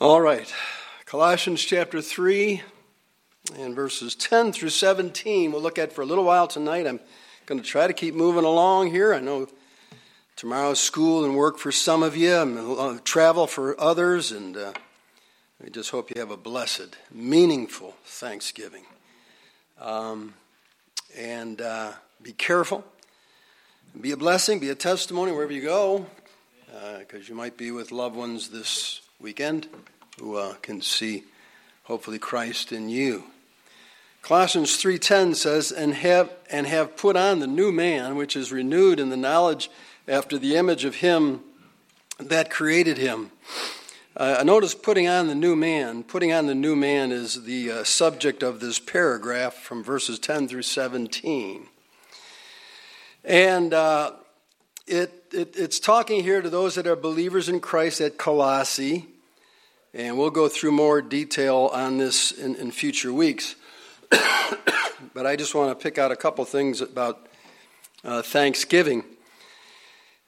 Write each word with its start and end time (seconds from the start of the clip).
All 0.00 0.20
right. 0.20 0.54
Colossians 1.06 1.64
chapter 1.64 2.00
3 2.00 2.62
and 3.58 3.74
verses 3.74 4.14
10 4.14 4.52
through 4.52 4.68
17 4.68 5.50
we'll 5.50 5.60
look 5.60 5.76
at 5.76 5.92
for 5.92 6.02
a 6.02 6.06
little 6.06 6.22
while 6.22 6.46
tonight. 6.46 6.86
I'm 6.86 7.00
going 7.46 7.60
to 7.60 7.66
try 7.66 7.88
to 7.88 7.92
keep 7.92 8.14
moving 8.14 8.44
along 8.44 8.92
here. 8.92 9.12
I 9.12 9.18
know 9.18 9.48
tomorrow's 10.36 10.78
school 10.78 11.24
and 11.24 11.34
work 11.34 11.58
for 11.58 11.72
some 11.72 12.04
of 12.04 12.16
you, 12.16 12.32
and 12.32 13.04
travel 13.04 13.48
for 13.48 13.74
others, 13.80 14.30
and 14.30 14.56
uh, 14.56 14.72
just 15.72 15.90
hope 15.90 16.14
you 16.14 16.20
have 16.20 16.30
a 16.30 16.36
blessed, 16.36 16.96
meaningful 17.10 17.96
Thanksgiving. 18.04 18.84
Um, 19.80 20.34
and 21.16 21.60
uh, 21.60 21.94
be 22.22 22.34
careful. 22.34 22.84
Be 24.00 24.12
a 24.12 24.16
blessing, 24.16 24.60
be 24.60 24.70
a 24.70 24.76
testimony 24.76 25.32
wherever 25.32 25.52
you 25.52 25.62
go, 25.62 26.06
because 27.00 27.22
uh, 27.22 27.26
you 27.30 27.34
might 27.34 27.56
be 27.56 27.72
with 27.72 27.90
loved 27.90 28.14
ones 28.14 28.50
this 28.50 29.00
weekend 29.20 29.66
who 30.20 30.36
uh, 30.36 30.54
can 30.62 30.80
see, 30.80 31.24
hopefully, 31.84 32.20
Christ 32.20 32.70
in 32.70 32.88
you. 32.88 33.24
Colossians 34.22 34.76
3:10 34.76 35.34
says, 35.34 35.72
"And 35.72 35.94
have 35.94 36.30
and 36.50 36.68
have 36.68 36.96
put 36.96 37.16
on 37.16 37.40
the 37.40 37.48
new 37.48 37.72
man, 37.72 38.14
which 38.14 38.36
is 38.36 38.52
renewed 38.52 39.00
in 39.00 39.10
the 39.10 39.16
knowledge 39.16 39.70
after 40.06 40.38
the 40.38 40.54
image 40.54 40.84
of 40.84 40.96
him 40.96 41.40
that 42.20 42.48
created 42.48 42.98
him." 42.98 43.32
Uh, 44.16 44.42
notice 44.44 44.74
putting 44.74 45.08
on 45.08 45.26
the 45.26 45.34
new 45.34 45.56
man. 45.56 46.04
Putting 46.04 46.32
on 46.32 46.46
the 46.46 46.54
new 46.54 46.76
man 46.76 47.10
is 47.10 47.44
the 47.44 47.72
uh, 47.72 47.84
subject 47.84 48.44
of 48.44 48.60
this 48.60 48.78
paragraph 48.78 49.54
from 49.54 49.82
verses 49.82 50.18
10 50.20 50.46
through 50.46 50.62
17. 50.62 51.66
And 53.24 53.74
uh, 53.74 54.12
it, 54.88 55.24
it, 55.32 55.54
it's 55.56 55.78
talking 55.78 56.22
here 56.22 56.40
to 56.40 56.50
those 56.50 56.74
that 56.76 56.86
are 56.86 56.96
believers 56.96 57.48
in 57.48 57.60
Christ 57.60 58.00
at 58.00 58.18
Colossae. 58.18 59.06
And 59.94 60.18
we'll 60.18 60.30
go 60.30 60.48
through 60.48 60.72
more 60.72 61.00
detail 61.00 61.70
on 61.72 61.98
this 61.98 62.32
in, 62.32 62.54
in 62.56 62.70
future 62.70 63.12
weeks. 63.12 63.54
but 65.14 65.26
I 65.26 65.36
just 65.36 65.54
want 65.54 65.70
to 65.70 65.82
pick 65.82 65.98
out 65.98 66.12
a 66.12 66.16
couple 66.16 66.44
things 66.44 66.80
about 66.80 67.26
uh, 68.04 68.22
Thanksgiving. 68.22 69.04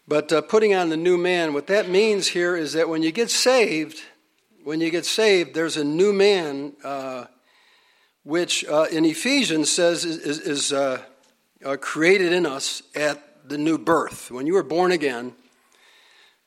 But 0.08 0.32
uh, 0.32 0.40
putting 0.42 0.74
on 0.74 0.88
the 0.88 0.96
new 0.96 1.16
man, 1.16 1.52
what 1.52 1.66
that 1.68 1.88
means 1.88 2.28
here 2.28 2.56
is 2.56 2.72
that 2.72 2.88
when 2.88 3.02
you 3.02 3.12
get 3.12 3.30
saved, 3.30 4.02
when 4.64 4.80
you 4.80 4.90
get 4.90 5.06
saved, 5.06 5.54
there's 5.54 5.76
a 5.76 5.84
new 5.84 6.12
man, 6.12 6.72
uh, 6.82 7.26
which 8.24 8.64
uh, 8.66 8.86
in 8.90 9.04
Ephesians 9.04 9.70
says 9.70 10.04
is, 10.04 10.40
is, 10.40 10.72
uh, 10.72 11.00
uh, 11.64 11.76
created 11.76 12.32
in 12.32 12.46
us 12.46 12.82
at 12.94 13.29
the 13.50 13.58
new 13.58 13.76
birth. 13.76 14.30
When 14.30 14.46
you 14.46 14.54
were 14.54 14.62
born 14.62 14.92
again, 14.92 15.32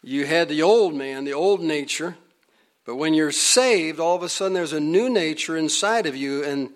you 0.02 0.26
had 0.26 0.50
the 0.50 0.64
old 0.64 0.96
man, 0.96 1.26
the 1.26 1.34
old 1.34 1.62
nature, 1.62 2.18
but 2.86 2.96
when 2.96 3.14
you're 3.14 3.32
saved, 3.32 4.00
all 4.00 4.16
of 4.16 4.24
a 4.24 4.30
sudden 4.30 4.54
there's 4.54 4.74
a 4.74 4.80
new 4.80 5.10
nature 5.10 5.56
inside 5.56 6.06
of 6.06 6.16
you, 6.16 6.44
and 6.44 6.72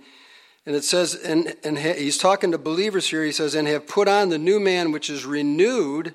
and 0.65 0.75
it 0.75 0.83
says, 0.83 1.15
and, 1.15 1.55
and 1.63 1.79
he's 1.79 2.17
talking 2.17 2.51
to 2.51 2.57
believers 2.57 3.07
here. 3.07 3.23
He 3.23 3.31
says, 3.31 3.55
and 3.55 3.69
have 3.69 3.87
put 3.87 4.09
on 4.09 4.27
the 4.27 4.37
new 4.37 4.59
man, 4.59 4.91
which 4.91 5.09
is 5.09 5.25
renewed 5.25 6.13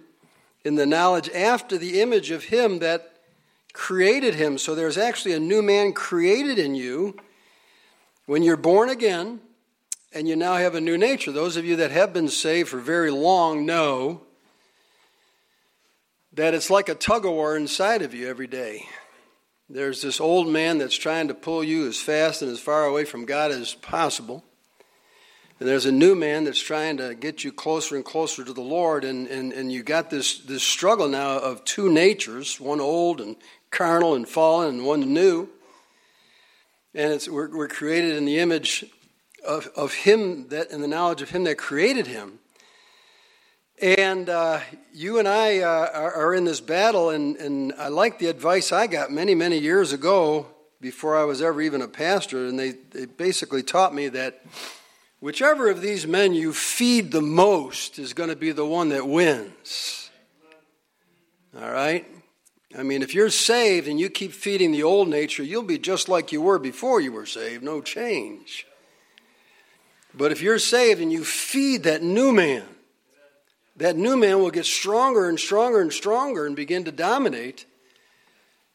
in 0.63 0.75
the 0.75 0.85
knowledge 0.85 1.31
after 1.31 1.79
the 1.79 2.03
image 2.03 2.31
of 2.31 2.45
him 2.45 2.81
that 2.81 3.15
created 3.73 4.35
him. 4.35 4.59
So 4.59 4.75
there's 4.75 4.99
actually 4.99 5.33
a 5.33 5.41
new 5.41 5.63
man 5.63 5.95
created 5.95 6.59
in 6.59 6.75
you 6.75 7.17
when 8.27 8.43
you're 8.43 8.59
born 8.59 8.91
again 8.91 9.41
and 10.15 10.29
you 10.29 10.37
now 10.37 10.57
have 10.57 10.75
a 10.75 10.81
new 10.81 10.99
nature. 10.99 11.33
Those 11.33 11.57
of 11.57 11.65
you 11.65 11.77
that 11.77 11.91
have 11.91 12.13
been 12.13 12.29
saved 12.29 12.69
for 12.69 12.79
very 12.79 13.11
long 13.11 13.65
know 13.65 14.23
that 16.35 16.55
it's 16.55 16.71
like 16.71 16.89
a 16.89 16.95
tug 16.95 17.25
of 17.25 17.33
war 17.33 17.57
inside 17.57 18.03
of 18.03 18.15
you 18.15 18.29
every 18.29 18.47
day. 18.47 18.87
There's 19.69 20.03
this 20.03 20.21
old 20.21 20.49
man 20.49 20.79
that's 20.79 20.97
trying 20.97 21.29
to 21.29 21.35
pull 21.35 21.65
you 21.65 21.89
as 21.89 22.01
fast 22.01 22.43
and 22.43 22.51
as 22.51 22.61
far 22.61 22.85
away 22.85 23.05
from 23.05 23.25
God 23.25 23.51
as 23.51 23.75
possible. 23.75 24.45
And 25.59 25.69
there's 25.69 25.87
a 25.87 25.93
new 25.93 26.15
man 26.15 26.45
that's 26.45 26.61
trying 26.61 26.97
to 26.99 27.15
get 27.15 27.45
you 27.45 27.53
closer 27.53 27.97
and 27.97 28.05
closer 28.05 28.45
to 28.45 28.53
the 28.53 28.61
Lord. 28.61 29.05
And, 29.05 29.29
and, 29.29 29.53
and 29.53 29.73
you 29.73 29.83
got 29.83 30.11
this, 30.11 30.39
this 30.39 30.63
struggle 30.63 31.09
now 31.09 31.39
of 31.39 31.65
two 31.65 31.91
natures 31.91 32.61
one 32.61 32.81
old 32.81 33.21
and 33.21 33.37
carnal 33.71 34.15
and 34.15 34.29
fallen, 34.29 34.69
and 34.75 34.85
one 34.85 35.15
new. 35.15 35.49
And 36.95 37.13
it's, 37.13 37.29
we're, 37.29 37.57
we're 37.57 37.69
created 37.69 38.17
in 38.17 38.27
the 38.27 38.39
image 38.39 38.85
of, 39.47 39.69
of 39.77 39.93
Him 39.93 40.49
that, 40.49 40.71
in 40.71 40.81
the 40.81 40.89
knowledge 40.89 41.23
of 41.23 41.31
Him 41.31 41.45
that 41.45 41.59
created 41.59 42.07
Him. 42.07 42.39
And 43.81 44.29
uh, 44.29 44.61
you 44.93 45.19
and 45.19 45.27
I 45.27 45.59
uh, 45.59 45.91
are, 45.93 46.15
are, 46.15 46.35
in 46.35 46.45
this 46.45 46.61
battle, 46.61 47.11
and, 47.11 47.37
and 47.37 47.73
I 47.77 47.89
like 47.89 48.19
the 48.19 48.29
advice 48.29 48.71
I 48.71 48.87
got 48.87 49.11
many, 49.11 49.35
many 49.35 49.59
years 49.59 49.93
ago 49.93 50.47
before 50.81 51.17
I 51.17 51.25
was 51.25 51.43
ever 51.43 51.61
even 51.61 51.83
a 51.83 51.89
pastor. 51.89 52.47
And 52.47 52.59
they, 52.59 52.73
they 52.93 53.07
basically 53.07 53.65
taught 53.65 53.93
me 53.93 54.09
that 54.09 54.45
whichever 55.19 55.69
of 55.69 55.81
these 55.81 56.07
men 56.07 56.33
you 56.33 56.53
feed 56.53 57.11
the 57.11 57.23
most 57.23 57.99
is 57.99 58.13
going 58.13 58.31
to 58.31 58.37
be 58.37 58.53
the 58.53 58.67
one 58.67 58.91
that 58.91 59.09
wins. 59.09 60.11
All 61.61 61.73
right? 61.73 62.07
I 62.79 62.83
mean, 62.83 63.03
if 63.03 63.15
you're 63.15 63.31
saved 63.31 63.89
and 63.89 63.99
you 63.99 64.09
keep 64.09 64.33
feeding 64.33 64.73
the 64.73 64.85
old 64.85 65.09
nature, 65.09 65.43
you'll 65.43 65.63
be 65.63 65.79
just 65.79 66.09
like 66.09 66.33
you 66.33 66.41
were 66.41 66.59
before 66.59 67.01
you 67.01 67.13
were 67.13 67.27
saved, 67.27 67.63
no 67.63 67.81
change. 67.81 68.67
But 70.15 70.33
if 70.33 70.43
you're 70.43 70.59
saved 70.59 71.01
and 71.01 71.13
you 71.13 71.25
feed 71.25 71.85
that 71.85 72.03
new 72.03 72.33
man, 72.33 72.65
that 73.77 73.97
new 73.97 74.17
man 74.17 74.41
will 74.41 74.51
get 74.51 74.67
stronger 74.67 75.29
and 75.29 75.41
stronger 75.41 75.81
and 75.81 75.93
stronger 75.93 76.47
and 76.47 76.55
begin 76.55 76.85
to 76.85 76.93
dominate 76.93 77.65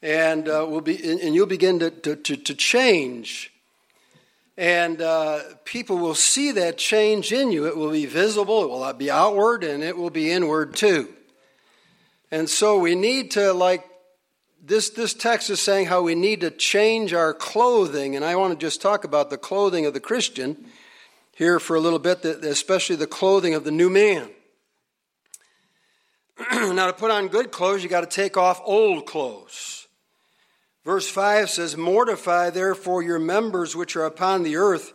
and 0.02 0.48
uh, 0.48 0.66
will 0.68 0.82
be 0.82 0.98
and 1.04 1.36
you'll 1.36 1.46
begin 1.46 1.80
to, 1.80 1.92
to, 1.92 2.16
to, 2.16 2.38
to 2.38 2.56
change. 2.56 3.52
And 4.58 5.02
uh, 5.02 5.42
people 5.66 6.00
will 6.00 6.16
see 6.16 6.52
that 6.54 6.80
change 6.80 7.32
in 7.32 7.52
you. 7.52 7.68
It 7.68 7.78
will 7.78 7.92
be 7.92 8.08
visible. 8.08 8.64
It 8.64 8.70
will 8.70 8.94
be 8.94 9.12
outward 9.12 9.64
and 9.64 9.84
it 9.84 9.96
will 9.96 10.10
be 10.10 10.32
inward 10.32 10.76
too. 10.76 11.14
And 12.32 12.50
so 12.50 12.80
we 12.80 12.96
need 12.96 13.32
to 13.32 13.54
like 13.54 13.86
this 14.64 14.90
this 14.90 15.14
text 15.14 15.52
is 15.52 15.62
saying 15.62 15.86
how 15.86 16.02
we 16.02 16.16
need 16.16 16.42
to 16.42 16.50
change 16.50 17.14
our 17.14 17.34
clothing. 17.34 18.16
And 18.16 18.26
i 18.26 18.36
want 18.36 18.60
to 18.60 18.66
just 18.66 18.82
talk 18.82 19.04
about 19.04 19.30
the 19.30 19.38
clothing 19.38 19.86
of 19.86 19.94
the 19.94 20.00
christian 20.00 20.66
here 21.38 21.60
for 21.60 21.76
a 21.76 21.80
little 21.80 22.00
bit 22.00 22.26
especially 22.26 22.96
the 22.96 23.08
clothing 23.08 23.54
of 23.54 23.64
the 23.64 23.72
new 23.72 23.90
man 23.90 24.30
now, 26.52 26.86
to 26.86 26.94
put 26.94 27.10
on 27.10 27.30
good 27.30 27.52
clothes, 27.52 27.84
you 27.84 27.90
got 27.90 28.02
to 28.02 28.16
take 28.16 28.38
off 28.38 28.62
old 28.64 29.06
clothes. 29.06 29.88
Verse 30.86 31.10
5 31.10 31.50
says, 31.50 31.76
Mortify 31.76 32.52
therefore 32.52 33.02
your 33.02 33.20
members 33.20 33.76
which 33.76 33.96
are 33.96 34.06
upon 34.06 34.44
the 34.44 34.56
earth. 34.56 34.94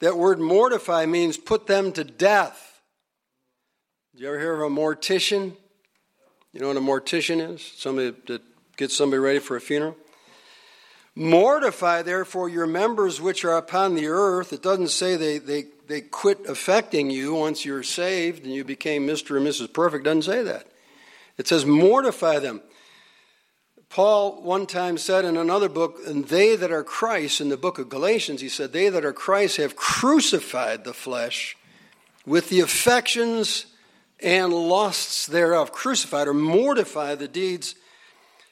That 0.00 0.16
word 0.16 0.38
mortify 0.38 1.06
means 1.06 1.36
put 1.36 1.66
them 1.66 1.92
to 1.92 2.04
death. 2.04 2.80
Did 4.12 4.22
you 4.22 4.28
ever 4.28 4.38
hear 4.38 4.62
of 4.62 4.70
a 4.70 4.74
mortician? 4.74 5.56
You 6.52 6.60
know 6.60 6.68
what 6.68 6.76
a 6.76 6.80
mortician 6.80 7.54
is? 7.54 7.62
Somebody 7.76 8.14
that 8.26 8.42
gets 8.76 8.94
somebody 8.94 9.20
ready 9.20 9.38
for 9.38 9.56
a 9.56 9.60
funeral. 9.60 9.96
Mortify 11.14 12.02
therefore 12.02 12.48
your 12.48 12.66
members 12.66 13.20
which 13.20 13.44
are 13.44 13.56
upon 13.56 13.94
the 13.94 14.08
earth. 14.08 14.52
It 14.52 14.62
doesn't 14.62 14.88
say 14.88 15.16
they, 15.16 15.38
they, 15.38 15.64
they 15.86 16.00
quit 16.00 16.46
affecting 16.46 17.10
you 17.10 17.34
once 17.34 17.64
you're 17.64 17.82
saved 17.82 18.44
and 18.44 18.54
you 18.54 18.64
became 18.64 19.06
Mr. 19.06 19.36
and 19.36 19.46
Mrs. 19.46 19.72
Perfect. 19.72 20.04
Doesn't 20.04 20.22
say 20.22 20.42
that. 20.42 20.68
It 21.38 21.48
says, 21.48 21.64
mortify 21.66 22.38
them. 22.38 22.62
Paul 23.88 24.42
one 24.42 24.66
time 24.66 24.96
said 24.96 25.24
in 25.24 25.36
another 25.36 25.68
book, 25.68 25.98
and 26.06 26.26
they 26.26 26.56
that 26.56 26.72
are 26.72 26.82
Christ, 26.82 27.40
in 27.40 27.50
the 27.50 27.58
book 27.58 27.78
of 27.78 27.90
Galatians, 27.90 28.40
he 28.40 28.48
said, 28.48 28.72
they 28.72 28.88
that 28.88 29.04
are 29.04 29.12
Christ 29.12 29.58
have 29.58 29.76
crucified 29.76 30.84
the 30.84 30.94
flesh 30.94 31.56
with 32.24 32.48
the 32.48 32.60
affections 32.60 33.66
and 34.20 34.52
lusts 34.52 35.26
thereof. 35.26 35.72
Crucified 35.72 36.28
or 36.28 36.34
mortify 36.34 37.14
the 37.16 37.28
deeds. 37.28 37.74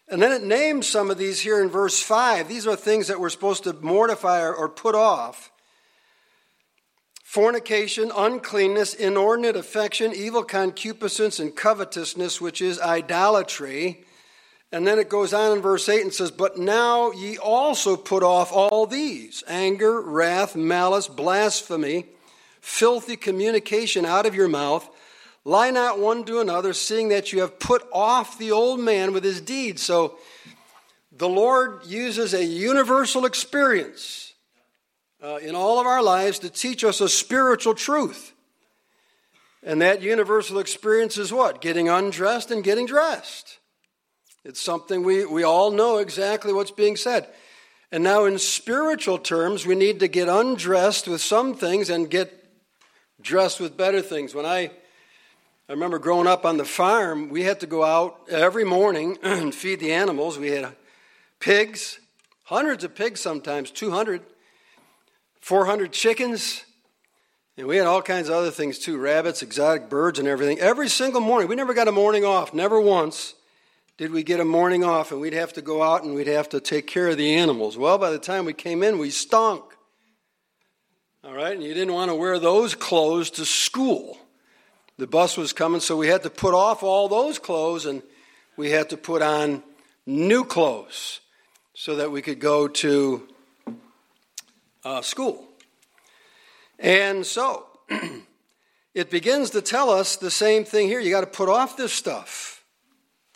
And 0.09 0.21
then 0.21 0.33
it 0.33 0.43
names 0.43 0.89
some 0.89 1.11
of 1.11 1.17
these 1.17 1.41
here 1.41 1.63
in 1.63 1.71
verse 1.71 2.03
5. 2.03 2.49
These 2.49 2.67
are 2.67 2.77
things 2.77 3.07
that 3.07 3.21
we're 3.21 3.31
supposed 3.31 3.65
to 3.65 3.73
mortify 3.73 4.43
or, 4.43 4.55
or 4.55 4.69
put 4.69 4.95
off 4.95 5.51
fornication, 7.31 8.11
uncleanness, 8.17 8.93
inordinate 8.93 9.55
affection, 9.55 10.13
evil 10.13 10.43
concupiscence, 10.43 11.39
and 11.39 11.55
covetousness, 11.55 12.41
which 12.41 12.61
is 12.61 12.81
idolatry. 12.81 14.03
And 14.73 14.85
then 14.85 14.99
it 14.99 15.09
goes 15.09 15.33
on 15.33 15.57
in 15.57 15.63
verse 15.63 15.89
8 15.89 16.03
and 16.03 16.13
says, 16.13 16.33
But 16.33 16.59
now 16.59 17.13
ye 17.13 17.39
also 17.39 17.95
put 17.95 18.25
off 18.25 18.51
all 18.51 18.85
these 18.85 19.45
anger, 19.47 20.01
wrath, 20.01 20.57
malice, 20.57 21.07
blasphemy, 21.07 22.07
filthy 22.61 23.15
communication 23.15 24.05
out 24.05 24.27
of 24.27 24.35
your 24.35 24.49
mouth. 24.49 24.91
Lie 25.45 25.71
not 25.71 26.01
one 26.01 26.25
to 26.25 26.41
another, 26.41 26.73
seeing 26.73 27.11
that 27.11 27.33
you 27.33 27.43
have 27.43 27.61
put 27.61 27.87
off 27.93 28.39
the 28.39 28.51
old 28.51 28.81
man 28.81 29.13
with 29.13 29.23
his 29.23 29.41
deeds. 29.41 29.83
So 29.83 30.19
the 31.13 31.29
Lord 31.29 31.87
uses 31.87 32.35
a 32.35 32.45
universal 32.45 33.25
experience 33.25 34.30
uh, 35.23 35.37
in 35.37 35.55
all 35.55 35.81
of 35.81 35.87
our 35.87 36.03
lives 36.03 36.39
to 36.41 36.51
teach 36.51 36.85
us 36.85 37.01
a 37.01 37.09
spiritual 37.09 37.75
truth. 37.75 38.33
And 39.63 39.83
that 39.83 40.01
universal 40.01 40.59
experience 40.59 41.19
is 41.19 41.33
what? 41.33 41.61
Getting 41.61 41.89
undressed 41.89 42.51
and 42.51 42.65
getting 42.65 42.87
dressed. 42.87 43.59
It's 44.45 44.61
something 44.61 45.03
we, 45.03 45.27
we 45.27 45.43
all 45.43 45.71
know 45.71 45.99
exactly 45.99 46.53
what's 46.53 46.71
being 46.71 46.97
said. 46.97 47.27
And 47.93 48.05
now, 48.05 48.25
in 48.25 48.39
spiritual 48.39 49.19
terms, 49.19 49.67
we 49.67 49.75
need 49.75 50.01
to 50.01 50.09
get 50.09 50.29
undressed 50.29 51.09
with 51.09 51.21
some 51.21 51.55
things 51.55 51.91
and 51.91 52.09
get 52.09 52.33
dressed 53.21 53.61
with 53.61 53.77
better 53.77 54.01
things. 54.01 54.35
When 54.35 54.47
I, 54.47 54.71
I 55.69 55.73
remember 55.73 55.99
growing 55.99 56.29
up 56.29 56.47
on 56.47 56.57
the 56.57 56.65
farm, 56.65 57.29
we 57.29 57.43
had 57.43 57.61
to 57.61 57.67
go 57.67 57.85
out 57.85 58.29
every 58.31 58.65
morning 58.65 59.19
and 59.23 59.55
feed 59.55 59.81
the 59.81 59.93
animals. 59.93 60.39
We 60.39 60.53
had 60.53 60.75
pigs, 61.41 61.99
hundreds 62.45 62.85
of 62.85 62.95
pigs 62.95 63.21
sometimes, 63.21 63.71
200, 63.73 64.23
400 65.41 65.93
chickens. 65.93 66.65
And 67.57 67.67
we 67.67 67.77
had 67.77 67.87
all 67.87 68.03
kinds 68.03 68.29
of 68.29 68.35
other 68.35 68.51
things 68.51 68.79
too 68.79 68.99
rabbits, 68.99 69.43
exotic 69.43 69.89
birds, 69.91 70.19
and 70.19 70.27
everything. 70.27 70.59
Every 70.61 70.89
single 70.89 71.21
morning. 71.21 71.49
We 71.49 71.57
never 71.57 71.75
got 71.75 71.89
a 71.89 71.93
morning 71.93 72.25
off, 72.25 72.55
never 72.55 72.81
once 72.81 73.35
did 74.01 74.13
we 74.13 74.23
get 74.23 74.41
a 74.41 74.45
morning 74.47 74.83
off 74.83 75.13
and 75.13 75.21
we'd 75.21 75.35
have 75.35 75.53
to 75.53 75.61
go 75.61 75.83
out 75.83 76.03
and 76.05 76.15
we'd 76.15 76.27
have 76.27 76.49
to 76.49 76.59
take 76.59 76.87
care 76.87 77.09
of 77.09 77.19
the 77.19 77.35
animals. 77.35 77.77
Well, 77.77 77.99
by 77.99 78.11
the 78.11 78.19
time 78.19 78.47
we 78.47 78.55
came 78.55 78.83
in, 78.83 78.97
we 78.97 79.11
stunk. 79.11 79.63
All 81.23 81.35
right, 81.35 81.53
and 81.53 81.63
you 81.63 81.75
didn't 81.75 81.93
want 81.93 82.11
to 82.11 82.15
wear 82.15 82.39
those 82.39 82.75
clothes 82.75 83.29
to 83.33 83.45
school. 83.45 84.17
The 84.97 85.07
bus 85.07 85.37
was 85.37 85.53
coming, 85.53 85.83
so 85.83 85.99
we 85.99 86.09
had 86.09 86.23
to 86.23 86.31
put 86.31 86.55
off 86.55 86.83
all 86.83 87.09
those 87.09 87.39
clothes 87.39 87.85
and 87.85 88.03
we 88.57 88.71
had 88.71 88.89
to 88.89 88.97
put 88.97 89.21
on 89.21 89.63
new 90.07 90.45
clothes 90.45 91.21
so 91.75 91.97
that 91.97 92.11
we 92.11 92.23
could 92.23 92.41
go 92.41 92.69
to 92.69 93.29
uh, 94.85 95.03
school. 95.03 95.47
And 96.79 97.27
so, 97.27 97.67
it 98.95 99.11
begins 99.11 99.51
to 99.51 99.63
tell 99.63 99.91
us 99.91 100.17
the 100.17 100.31
same 100.31 100.65
thing 100.65 100.89
here. 100.89 101.01
You 101.01 101.11
got 101.11 101.21
to 101.21 101.27
put 101.27 101.49
off 101.49 101.77
this 101.77 101.93
stuff 101.93 102.61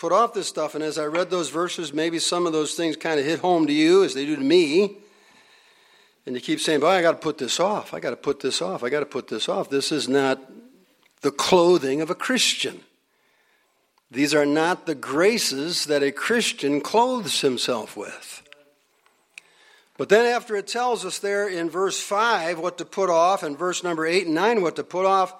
put 0.04 0.12
off 0.12 0.34
this 0.34 0.46
stuff. 0.46 0.74
And 0.74 0.84
as 0.84 0.98
I 0.98 1.06
read 1.06 1.30
those 1.30 1.48
verses, 1.48 1.94
maybe 1.94 2.18
some 2.18 2.46
of 2.46 2.52
those 2.52 2.74
things 2.74 2.94
kind 2.94 3.18
of 3.18 3.24
hit 3.24 3.38
home 3.38 3.66
to 3.66 3.72
you 3.72 4.04
as 4.04 4.12
they 4.12 4.26
do 4.26 4.36
to 4.36 4.42
me. 4.42 4.98
And 6.26 6.34
you 6.34 6.42
keep 6.42 6.60
saying, 6.60 6.80
Boy, 6.80 6.88
I 6.88 7.00
got 7.00 7.12
to 7.12 7.18
put 7.18 7.38
this 7.38 7.58
off. 7.58 7.94
I 7.94 8.00
got 8.00 8.10
to 8.10 8.16
put 8.16 8.40
this 8.40 8.60
off. 8.60 8.84
I 8.84 8.90
got 8.90 9.00
to 9.00 9.06
put 9.06 9.28
this 9.28 9.48
off. 9.48 9.70
This 9.70 9.90
is 9.90 10.06
not 10.06 10.40
the 11.22 11.30
clothing 11.30 12.02
of 12.02 12.10
a 12.10 12.14
Christian. 12.14 12.80
These 14.10 14.34
are 14.34 14.44
not 14.44 14.84
the 14.84 14.94
graces 14.94 15.86
that 15.86 16.02
a 16.02 16.12
Christian 16.12 16.82
clothes 16.82 17.40
himself 17.40 17.96
with. 17.96 18.42
But 19.96 20.08
then, 20.08 20.26
after 20.26 20.56
it 20.56 20.66
tells 20.66 21.04
us 21.04 21.18
there 21.18 21.48
in 21.48 21.70
verse 21.70 22.00
5 22.00 22.58
what 22.58 22.78
to 22.78 22.84
put 22.84 23.10
off, 23.10 23.42
and 23.42 23.58
verse 23.58 23.84
number 23.84 24.06
8 24.06 24.26
and 24.26 24.34
9 24.34 24.62
what 24.62 24.76
to 24.76 24.84
put 24.84 25.06
off, 25.06 25.34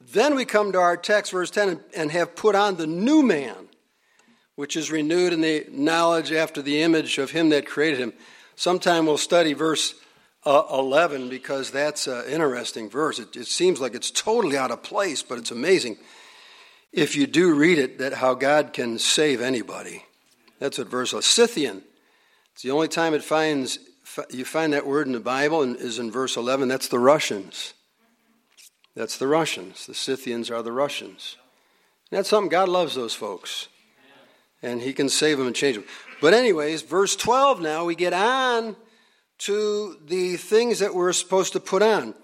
then 0.00 0.34
we 0.34 0.44
come 0.44 0.72
to 0.72 0.78
our 0.78 0.96
text, 0.96 1.32
verse 1.32 1.50
10, 1.50 1.80
and 1.96 2.10
have 2.10 2.34
put 2.34 2.56
on 2.56 2.76
the 2.76 2.86
new 2.86 3.22
man 3.22 3.68
which 4.54 4.76
is 4.76 4.90
renewed 4.90 5.32
in 5.32 5.40
the 5.40 5.66
knowledge 5.70 6.32
after 6.32 6.60
the 6.62 6.82
image 6.82 7.18
of 7.18 7.30
him 7.30 7.48
that 7.50 7.66
created 7.66 7.98
him. 7.98 8.12
Sometime 8.54 9.06
we'll 9.06 9.18
study 9.18 9.54
verse 9.54 9.94
uh, 10.44 10.64
11 10.70 11.28
because 11.28 11.70
that's 11.70 12.06
an 12.06 12.26
interesting 12.26 12.90
verse. 12.90 13.18
It, 13.18 13.36
it 13.36 13.46
seems 13.46 13.80
like 13.80 13.94
it's 13.94 14.10
totally 14.10 14.56
out 14.56 14.70
of 14.70 14.82
place, 14.82 15.22
but 15.22 15.38
it's 15.38 15.50
amazing 15.50 15.96
if 16.92 17.16
you 17.16 17.26
do 17.26 17.54
read 17.54 17.78
it 17.78 17.98
that 17.98 18.14
how 18.14 18.34
God 18.34 18.72
can 18.72 18.98
save 18.98 19.40
anybody. 19.40 20.04
That's 20.58 20.78
what 20.78 20.88
verse 20.88 21.14
Scythian. 21.24 21.82
It's 22.52 22.62
the 22.62 22.70
only 22.70 22.88
time 22.88 23.14
it 23.14 23.24
finds 23.24 23.78
you 24.30 24.44
find 24.44 24.72
that 24.72 24.86
word 24.86 25.06
in 25.06 25.12
the 25.12 25.20
Bible 25.20 25.62
and 25.62 25.76
is 25.76 25.98
in 25.98 26.10
verse 26.10 26.36
11. 26.36 26.68
That's 26.68 26.88
the 26.88 26.98
Russians. 26.98 27.74
That's 28.94 29.16
the 29.16 29.26
Russians. 29.26 29.86
The 29.86 29.94
Scythians 29.94 30.50
are 30.50 30.62
the 30.62 30.72
Russians. 30.72 31.36
And 32.10 32.18
that's 32.18 32.28
something 32.28 32.50
God 32.50 32.68
loves 32.68 32.94
those 32.94 33.14
folks 33.14 33.68
and 34.62 34.80
he 34.80 34.92
can 34.92 35.08
save 35.08 35.38
them 35.38 35.46
and 35.46 35.56
change 35.56 35.76
them. 35.76 35.84
But, 36.20 36.34
anyways, 36.34 36.82
verse 36.82 37.16
12 37.16 37.60
now, 37.60 37.84
we 37.84 37.94
get 37.94 38.12
on 38.12 38.76
to 39.38 39.98
the 40.06 40.36
things 40.36 40.78
that 40.78 40.94
we're 40.94 41.12
supposed 41.12 41.52
to 41.54 41.60
put 41.60 41.82
on. 41.82 42.14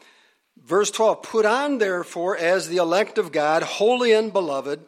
Verse 0.64 0.90
12 0.90 1.22
Put 1.22 1.44
on, 1.44 1.78
therefore, 1.78 2.36
as 2.36 2.68
the 2.68 2.76
elect 2.76 3.18
of 3.18 3.32
God, 3.32 3.62
holy 3.62 4.12
and 4.12 4.32
beloved. 4.32 4.80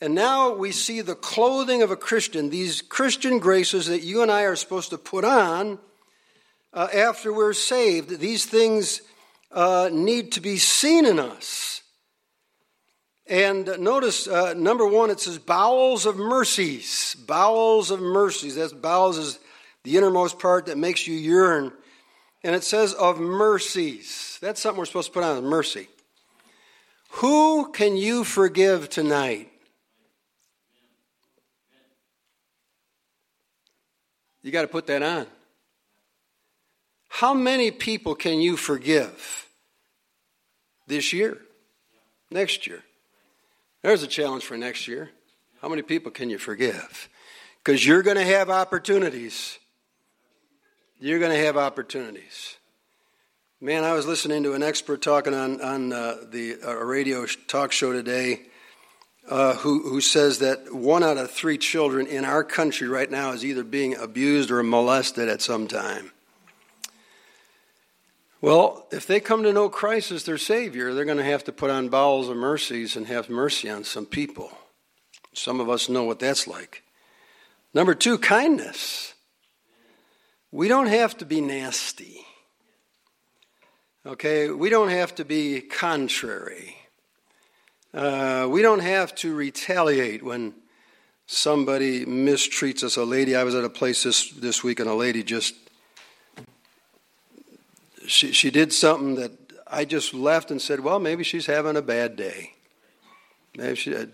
And 0.00 0.14
now 0.14 0.52
we 0.52 0.72
see 0.72 1.00
the 1.00 1.14
clothing 1.14 1.82
of 1.82 1.92
a 1.92 1.96
Christian, 1.96 2.50
these 2.50 2.82
Christian 2.82 3.38
graces 3.38 3.86
that 3.86 4.02
you 4.02 4.22
and 4.22 4.32
I 4.32 4.42
are 4.42 4.56
supposed 4.56 4.90
to 4.90 4.98
put 4.98 5.24
on 5.24 5.78
uh, 6.72 6.88
after 6.92 7.32
we're 7.32 7.52
saved. 7.52 8.18
These 8.18 8.46
things 8.46 9.02
uh, 9.50 9.90
need 9.92 10.32
to 10.32 10.40
be 10.40 10.56
seen 10.56 11.04
in 11.06 11.18
us. 11.18 11.82
And 13.26 13.66
notice, 13.78 14.26
uh, 14.26 14.54
number 14.54 14.86
one, 14.86 15.10
it 15.10 15.20
says 15.20 15.38
bowels 15.38 16.06
of 16.06 16.16
mercies. 16.16 17.16
Bowels 17.26 17.90
of 17.90 18.00
mercies. 18.00 18.56
That's 18.56 18.72
bowels 18.72 19.18
is 19.18 19.38
the 19.84 19.96
innermost 19.96 20.38
part 20.38 20.66
that 20.66 20.78
makes 20.78 21.06
you 21.06 21.14
yearn. 21.14 21.72
And 22.44 22.54
it 22.54 22.64
says 22.64 22.92
of 22.94 23.20
mercies. 23.20 24.38
That's 24.40 24.60
something 24.60 24.78
we're 24.78 24.86
supposed 24.86 25.08
to 25.08 25.14
put 25.14 25.24
on 25.24 25.44
mercy. 25.44 25.88
Who 27.16 27.70
can 27.72 27.96
you 27.96 28.24
forgive 28.24 28.88
tonight? 28.88 29.50
You 34.42 34.50
got 34.50 34.62
to 34.62 34.68
put 34.68 34.88
that 34.88 35.02
on. 35.02 35.26
How 37.22 37.34
many 37.34 37.70
people 37.70 38.16
can 38.16 38.40
you 38.40 38.56
forgive 38.56 39.46
this 40.88 41.12
year, 41.12 41.38
next 42.32 42.66
year? 42.66 42.82
There's 43.80 44.02
a 44.02 44.08
challenge 44.08 44.44
for 44.44 44.56
next 44.56 44.88
year. 44.88 45.08
How 45.60 45.68
many 45.68 45.82
people 45.82 46.10
can 46.10 46.30
you 46.30 46.38
forgive? 46.38 47.08
Because 47.62 47.86
you're 47.86 48.02
going 48.02 48.16
to 48.16 48.24
have 48.24 48.50
opportunities. 48.50 49.56
You're 50.98 51.20
going 51.20 51.30
to 51.30 51.38
have 51.38 51.56
opportunities. 51.56 52.56
Man, 53.60 53.84
I 53.84 53.92
was 53.92 54.04
listening 54.04 54.42
to 54.42 54.54
an 54.54 54.64
expert 54.64 55.00
talking 55.00 55.32
on, 55.32 55.60
on 55.60 55.92
uh, 55.92 56.16
the 56.28 56.56
uh, 56.60 56.74
radio 56.74 57.24
talk 57.46 57.70
show 57.70 57.92
today 57.92 58.40
uh, 59.28 59.54
who, 59.54 59.88
who 59.88 60.00
says 60.00 60.40
that 60.40 60.74
one 60.74 61.04
out 61.04 61.18
of 61.18 61.30
three 61.30 61.56
children 61.56 62.08
in 62.08 62.24
our 62.24 62.42
country 62.42 62.88
right 62.88 63.08
now 63.08 63.30
is 63.30 63.44
either 63.44 63.62
being 63.62 63.94
abused 63.94 64.50
or 64.50 64.60
molested 64.64 65.28
at 65.28 65.40
some 65.40 65.68
time. 65.68 66.10
Well, 68.42 68.88
if 68.90 69.06
they 69.06 69.20
come 69.20 69.44
to 69.44 69.52
know 69.52 69.68
Christ 69.68 70.10
as 70.10 70.24
their 70.24 70.36
Savior, 70.36 70.92
they're 70.92 71.04
going 71.04 71.16
to 71.18 71.24
have 71.24 71.44
to 71.44 71.52
put 71.52 71.70
on 71.70 71.88
bowels 71.88 72.28
of 72.28 72.36
mercies 72.36 72.96
and 72.96 73.06
have 73.06 73.30
mercy 73.30 73.70
on 73.70 73.84
some 73.84 74.04
people. 74.04 74.50
Some 75.32 75.60
of 75.60 75.70
us 75.70 75.88
know 75.88 76.02
what 76.02 76.18
that's 76.18 76.48
like. 76.48 76.82
Number 77.72 77.94
two, 77.94 78.18
kindness. 78.18 79.14
We 80.50 80.66
don't 80.66 80.88
have 80.88 81.16
to 81.18 81.24
be 81.24 81.40
nasty. 81.40 82.26
Okay? 84.04 84.50
We 84.50 84.70
don't 84.70 84.90
have 84.90 85.14
to 85.14 85.24
be 85.24 85.60
contrary. 85.60 86.76
Uh, 87.94 88.48
we 88.50 88.60
don't 88.60 88.80
have 88.80 89.14
to 89.16 89.36
retaliate 89.36 90.24
when 90.24 90.54
somebody 91.26 92.04
mistreats 92.04 92.82
us. 92.82 92.96
A 92.96 93.04
lady, 93.04 93.36
I 93.36 93.44
was 93.44 93.54
at 93.54 93.64
a 93.64 93.70
place 93.70 94.02
this, 94.02 94.30
this 94.30 94.64
week, 94.64 94.80
and 94.80 94.90
a 94.90 94.94
lady 94.94 95.22
just 95.22 95.54
she, 98.06 98.32
she 98.32 98.50
did 98.50 98.72
something 98.72 99.14
that 99.16 99.32
I 99.66 99.84
just 99.84 100.12
left 100.12 100.50
and 100.50 100.60
said, 100.60 100.80
well, 100.80 100.98
maybe 100.98 101.24
she's 101.24 101.46
having 101.46 101.76
a 101.76 101.82
bad 101.82 102.16
day. 102.16 102.52
Maybe 103.56 103.74
she, 103.76 103.94
uh, 103.94 104.06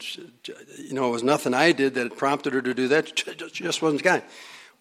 you 0.78 0.94
know, 0.94 1.08
it 1.08 1.12
was 1.12 1.22
nothing 1.22 1.54
I 1.54 1.72
did 1.72 1.94
that 1.94 2.16
prompted 2.16 2.52
her 2.54 2.62
to 2.62 2.74
do 2.74 2.88
that. 2.88 3.18
She 3.18 3.62
just 3.62 3.82
wasn't 3.82 4.02
kind. 4.02 4.22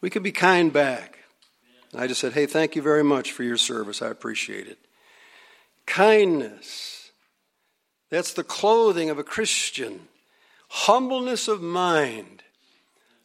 We 0.02 0.10
could 0.10 0.24
be 0.24 0.32
kind 0.32 0.74
back. 0.74 1.20
And 1.92 2.02
I 2.02 2.08
just 2.08 2.22
said, 2.22 2.34
hey, 2.34 2.46
thank 2.46 2.76
you 2.76 2.82
very 2.82 3.04
much 3.04 3.32
for 3.32 3.44
your 3.44 3.58
service. 3.58 4.02
I 4.02 4.08
appreciate 4.08 4.68
it. 4.68 4.80
Kindness. 5.86 7.12
That's 8.10 8.34
the 8.34 8.44
clothing 8.44 9.10
of 9.10 9.20
a 9.20 9.24
Christian. 9.24 10.08
Humbleness 10.70 11.48
of 11.48 11.62
mind. 11.62 12.44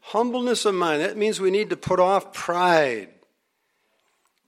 Humbleness 0.00 0.64
of 0.64 0.74
mind. 0.74 1.02
That 1.02 1.16
means 1.16 1.40
we 1.40 1.50
need 1.50 1.70
to 1.70 1.76
put 1.76 2.00
off 2.00 2.32
pride. 2.32 3.08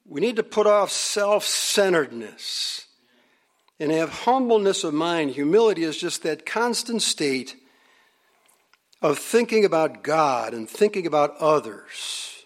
We 0.07 0.21
need 0.21 0.37
to 0.37 0.43
put 0.43 0.67
off 0.67 0.91
self 0.91 1.45
centeredness 1.45 2.87
and 3.81 3.91
have 3.91 4.11
humbleness 4.11 4.85
of 4.85 4.95
mind. 4.95 5.31
Humility 5.31 5.83
is 5.83 5.97
just 5.97 6.23
that 6.23 6.47
constant 6.47 7.03
state 7.03 7.57
of 9.03 9.19
thinking 9.19 9.65
about 9.65 10.03
God 10.03 10.55
and 10.55 10.69
thinking 10.69 11.07
about 11.07 11.37
others, 11.39 12.45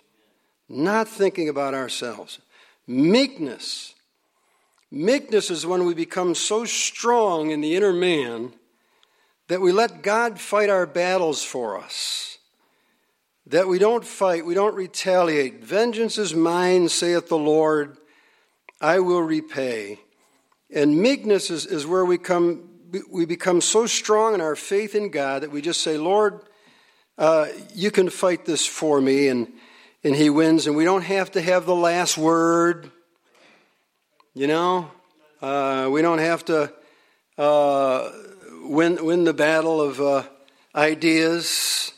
not 0.69 1.09
thinking 1.09 1.49
about 1.49 1.75
ourselves. 1.75 2.41
Meekness. 2.87 3.95
Meekness 4.91 5.50
is 5.50 5.67
when 5.67 5.85
we 5.85 5.95
become 5.95 6.35
so 6.35 6.65
strong 6.65 7.50
in 7.50 7.61
the 7.61 7.77
inner 7.77 7.93
man 7.93 8.55
that 9.49 9.61
we 9.61 9.71
let 9.71 10.03
God 10.03 10.41
fight 10.41 10.71
our 10.71 10.87
battles 10.87 11.45
for 11.45 11.79
us 11.79 12.38
that 13.49 13.67
we 13.67 13.78
don't 13.78 14.05
fight, 14.05 14.45
we 14.45 14.55
don't 14.55 14.75
retaliate. 14.75 15.64
Vengeance 15.64 16.19
is 16.19 16.35
mine, 16.35 16.88
saith 16.88 17.28
the 17.28 17.38
Lord, 17.38 17.97
I 18.81 19.00
will 19.00 19.23
repay. 19.23 20.00
And 20.71 21.00
meekness 21.00 21.50
is, 21.50 21.67
is 21.67 21.87
where 21.87 22.05
we 22.05 22.19
come 22.19 22.69
we 23.11 23.26
become 23.26 23.61
so 23.61 23.87
strong 23.87 24.35
in 24.35 24.40
our 24.40 24.57
faith 24.57 24.95
in 24.95 25.11
God 25.11 25.43
that 25.43 25.50
we 25.50 25.61
just 25.61 25.83
say, 25.83 25.99
Lord, 25.99 26.40
uh, 27.19 27.49
you 27.75 27.90
can 27.90 28.09
fight 28.09 28.45
this 28.45 28.67
for 28.67 29.00
me, 29.00 29.28
and, 29.28 29.52
and 30.02 30.14
he 30.14 30.31
wins, 30.31 30.67
and 30.67 30.76
we 30.76 30.85
don't 30.85 31.02
have 31.02 31.31
to 31.33 31.43
have 31.43 31.67
the 31.67 31.75
last 31.75 32.17
word. 32.17 32.90
You 34.35 34.47
know, 34.47 34.90
uh, 35.43 35.88
we 35.90 36.00
don't 36.00 36.21
have 36.21 36.45
to 36.47 36.73
uh, 37.37 38.11
win, 38.62 39.05
win 39.05 39.25
the 39.25 39.35
battle 39.35 39.81
of 39.81 40.00
uh, 40.00 40.23
ideas. 40.75 41.93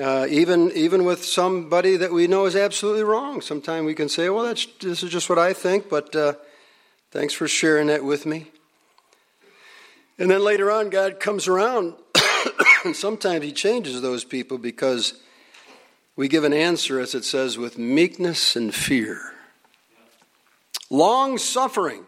Uh, 0.00 0.26
even 0.28 0.70
even 0.72 1.04
with 1.06 1.24
somebody 1.24 1.96
that 1.96 2.12
we 2.12 2.26
know 2.26 2.44
is 2.44 2.54
absolutely 2.54 3.02
wrong, 3.02 3.40
sometimes 3.40 3.86
we 3.86 3.94
can 3.94 4.10
say, 4.10 4.28
"Well, 4.28 4.44
that's 4.44 4.66
this 4.78 5.02
is 5.02 5.10
just 5.10 5.30
what 5.30 5.38
I 5.38 5.54
think," 5.54 5.88
but 5.88 6.14
uh, 6.14 6.34
thanks 7.12 7.32
for 7.32 7.48
sharing 7.48 7.86
that 7.86 8.04
with 8.04 8.26
me. 8.26 8.50
And 10.18 10.30
then 10.30 10.44
later 10.44 10.70
on, 10.70 10.90
God 10.90 11.18
comes 11.18 11.48
around, 11.48 11.94
and 12.84 12.94
sometimes 12.94 13.42
He 13.42 13.52
changes 13.52 14.02
those 14.02 14.22
people 14.22 14.58
because 14.58 15.14
we 16.14 16.28
give 16.28 16.44
an 16.44 16.52
answer, 16.52 17.00
as 17.00 17.14
it 17.14 17.24
says, 17.24 17.56
with 17.56 17.78
meekness 17.78 18.54
and 18.54 18.74
fear, 18.74 19.32
long 20.90 21.38
suffering, 21.38 22.04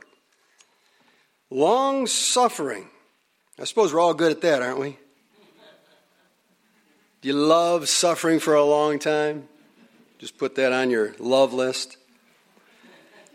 long 1.49 2.07
suffering. 2.07 2.90
I 3.59 3.64
suppose 3.64 3.95
we're 3.95 4.00
all 4.00 4.12
good 4.12 4.30
at 4.30 4.42
that, 4.42 4.61
aren't 4.61 4.78
we? 4.78 4.99
Do 7.21 7.29
you 7.29 7.35
love 7.35 7.89
suffering 7.89 8.39
for 8.39 8.55
a 8.55 8.65
long 8.65 9.01
time? 9.01 9.49
Just 10.19 10.39
put 10.39 10.55
that 10.55 10.73
on 10.73 10.91
your 10.91 11.15
love 11.19 11.53
list. 11.53 11.97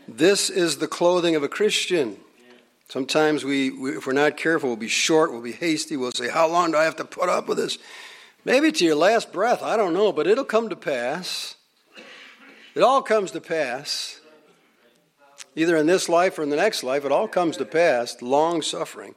This 0.08 0.50
is 0.50 0.78
the 0.78 0.88
clothing 0.88 1.36
of 1.36 1.44
a 1.44 1.50
Christian. 1.50 2.18
Sometimes 2.88 3.44
we, 3.44 3.72
we, 3.72 3.98
if 3.98 4.08
we're 4.08 4.14
not 4.14 4.38
careful, 4.38 4.70
we'll 4.70 4.78
be 4.78 4.88
short, 4.88 5.32
we'll 5.32 5.42
be 5.42 5.52
hasty, 5.52 5.98
we'll 5.98 6.12
say, 6.12 6.30
How 6.30 6.48
long 6.48 6.72
do 6.72 6.78
I 6.78 6.86
have 6.86 6.96
to 6.98 7.06
put 7.06 7.28
up 7.28 7.48
with 7.48 7.58
this? 7.58 7.78
Maybe 8.46 8.72
to 8.72 8.86
your 8.86 8.96
last 8.96 9.34
breath, 9.34 9.62
I 9.62 9.76
don't 9.76 9.94
know, 9.94 10.14
but 10.14 10.28
it'll 10.28 10.46
come 10.46 10.70
to 10.70 10.76
pass. 10.76 11.56
It 12.76 12.84
all 12.84 13.02
comes 13.02 13.32
to 13.32 13.42
pass. 13.42 14.22
Either 15.56 15.76
in 15.76 15.88
this 15.88 16.08
life 16.08 16.40
or 16.40 16.44
in 16.44 16.50
the 16.50 16.56
next 16.56 16.84
life, 16.84 17.04
it 17.06 17.12
all 17.12 17.28
comes 17.28 17.58
to 17.58 17.66
pass. 17.66 18.22
Long 18.22 18.62
suffering. 18.62 19.16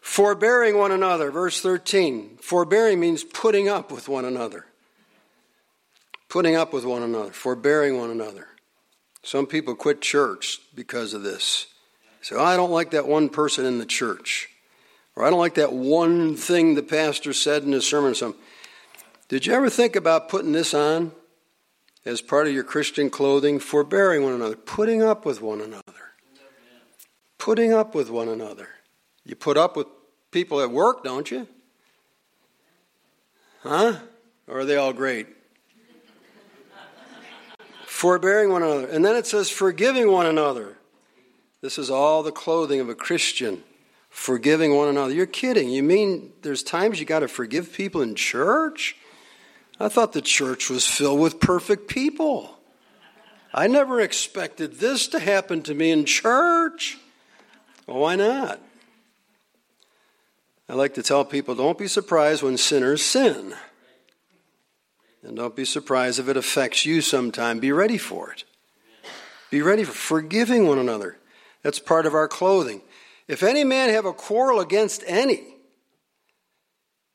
Forbearing 0.00 0.76
one 0.76 0.92
another, 0.92 1.30
verse 1.30 1.60
13. 1.60 2.38
Forbearing 2.40 2.98
means 2.98 3.22
putting 3.22 3.68
up 3.68 3.92
with 3.92 4.08
one 4.08 4.24
another. 4.24 4.66
Putting 6.28 6.56
up 6.56 6.72
with 6.72 6.84
one 6.84 7.02
another, 7.02 7.32
forbearing 7.32 7.98
one 7.98 8.10
another. 8.10 8.46
Some 9.22 9.46
people 9.46 9.74
quit 9.74 10.00
church 10.00 10.60
because 10.74 11.12
of 11.12 11.22
this. 11.22 11.66
Say, 12.22 12.36
oh, 12.36 12.44
I 12.44 12.56
don't 12.56 12.70
like 12.70 12.90
that 12.90 13.06
one 13.06 13.28
person 13.28 13.64
in 13.64 13.78
the 13.78 13.86
church. 13.86 14.48
Or 15.16 15.24
I 15.24 15.30
don't 15.30 15.38
like 15.38 15.54
that 15.54 15.72
one 15.72 16.36
thing 16.36 16.74
the 16.74 16.82
pastor 16.82 17.32
said 17.32 17.64
in 17.64 17.72
his 17.72 17.86
sermon. 17.86 18.14
Some. 18.14 18.36
Did 19.28 19.46
you 19.46 19.52
ever 19.54 19.68
think 19.68 19.96
about 19.96 20.28
putting 20.28 20.52
this 20.52 20.72
on 20.72 21.12
as 22.04 22.20
part 22.20 22.46
of 22.46 22.54
your 22.54 22.64
Christian 22.64 23.10
clothing? 23.10 23.58
Forbearing 23.58 24.22
one 24.22 24.32
another, 24.32 24.56
putting 24.56 25.02
up 25.02 25.26
with 25.26 25.42
one 25.42 25.60
another. 25.60 25.82
Putting 27.38 27.72
up 27.72 27.94
with 27.94 28.10
one 28.10 28.28
another. 28.28 28.68
You 29.30 29.36
put 29.36 29.56
up 29.56 29.76
with 29.76 29.86
people 30.32 30.60
at 30.60 30.72
work, 30.72 31.04
don't 31.04 31.30
you? 31.30 31.46
Huh? 33.62 33.94
Or 34.48 34.58
are 34.58 34.64
they 34.64 34.74
all 34.74 34.92
great? 34.92 35.28
Forbearing 37.86 38.50
one 38.50 38.64
another. 38.64 38.88
And 38.88 39.04
then 39.04 39.14
it 39.14 39.28
says, 39.28 39.48
forgiving 39.48 40.10
one 40.10 40.26
another. 40.26 40.78
This 41.60 41.78
is 41.78 41.90
all 41.90 42.24
the 42.24 42.32
clothing 42.32 42.80
of 42.80 42.88
a 42.88 42.94
Christian. 42.96 43.62
Forgiving 44.08 44.74
one 44.74 44.88
another. 44.88 45.14
You're 45.14 45.26
kidding. 45.26 45.70
You 45.70 45.84
mean 45.84 46.32
there's 46.42 46.64
times 46.64 46.98
you 46.98 47.06
got 47.06 47.20
to 47.20 47.28
forgive 47.28 47.72
people 47.72 48.02
in 48.02 48.16
church? 48.16 48.96
I 49.78 49.88
thought 49.88 50.12
the 50.12 50.22
church 50.22 50.68
was 50.68 50.84
filled 50.84 51.20
with 51.20 51.38
perfect 51.38 51.86
people. 51.86 52.58
I 53.54 53.68
never 53.68 54.00
expected 54.00 54.80
this 54.80 55.06
to 55.06 55.20
happen 55.20 55.62
to 55.62 55.74
me 55.74 55.92
in 55.92 56.04
church. 56.04 56.98
Well, 57.86 57.98
why 57.98 58.16
not? 58.16 58.60
I 60.70 60.74
like 60.74 60.94
to 60.94 61.02
tell 61.02 61.24
people 61.24 61.56
don't 61.56 61.76
be 61.76 61.88
surprised 61.88 62.44
when 62.44 62.56
sinners 62.56 63.02
sin. 63.02 63.54
And 65.24 65.36
don't 65.36 65.56
be 65.56 65.64
surprised 65.64 66.20
if 66.20 66.28
it 66.28 66.36
affects 66.36 66.86
you 66.86 67.00
sometime. 67.00 67.58
Be 67.58 67.72
ready 67.72 67.98
for 67.98 68.30
it. 68.30 68.44
Be 69.50 69.62
ready 69.62 69.82
for 69.82 69.92
forgiving 69.92 70.68
one 70.68 70.78
another. 70.78 71.18
That's 71.64 71.80
part 71.80 72.06
of 72.06 72.14
our 72.14 72.28
clothing. 72.28 72.82
If 73.26 73.42
any 73.42 73.64
man 73.64 73.90
have 73.90 74.04
a 74.04 74.12
quarrel 74.12 74.60
against 74.60 75.02
any, 75.08 75.42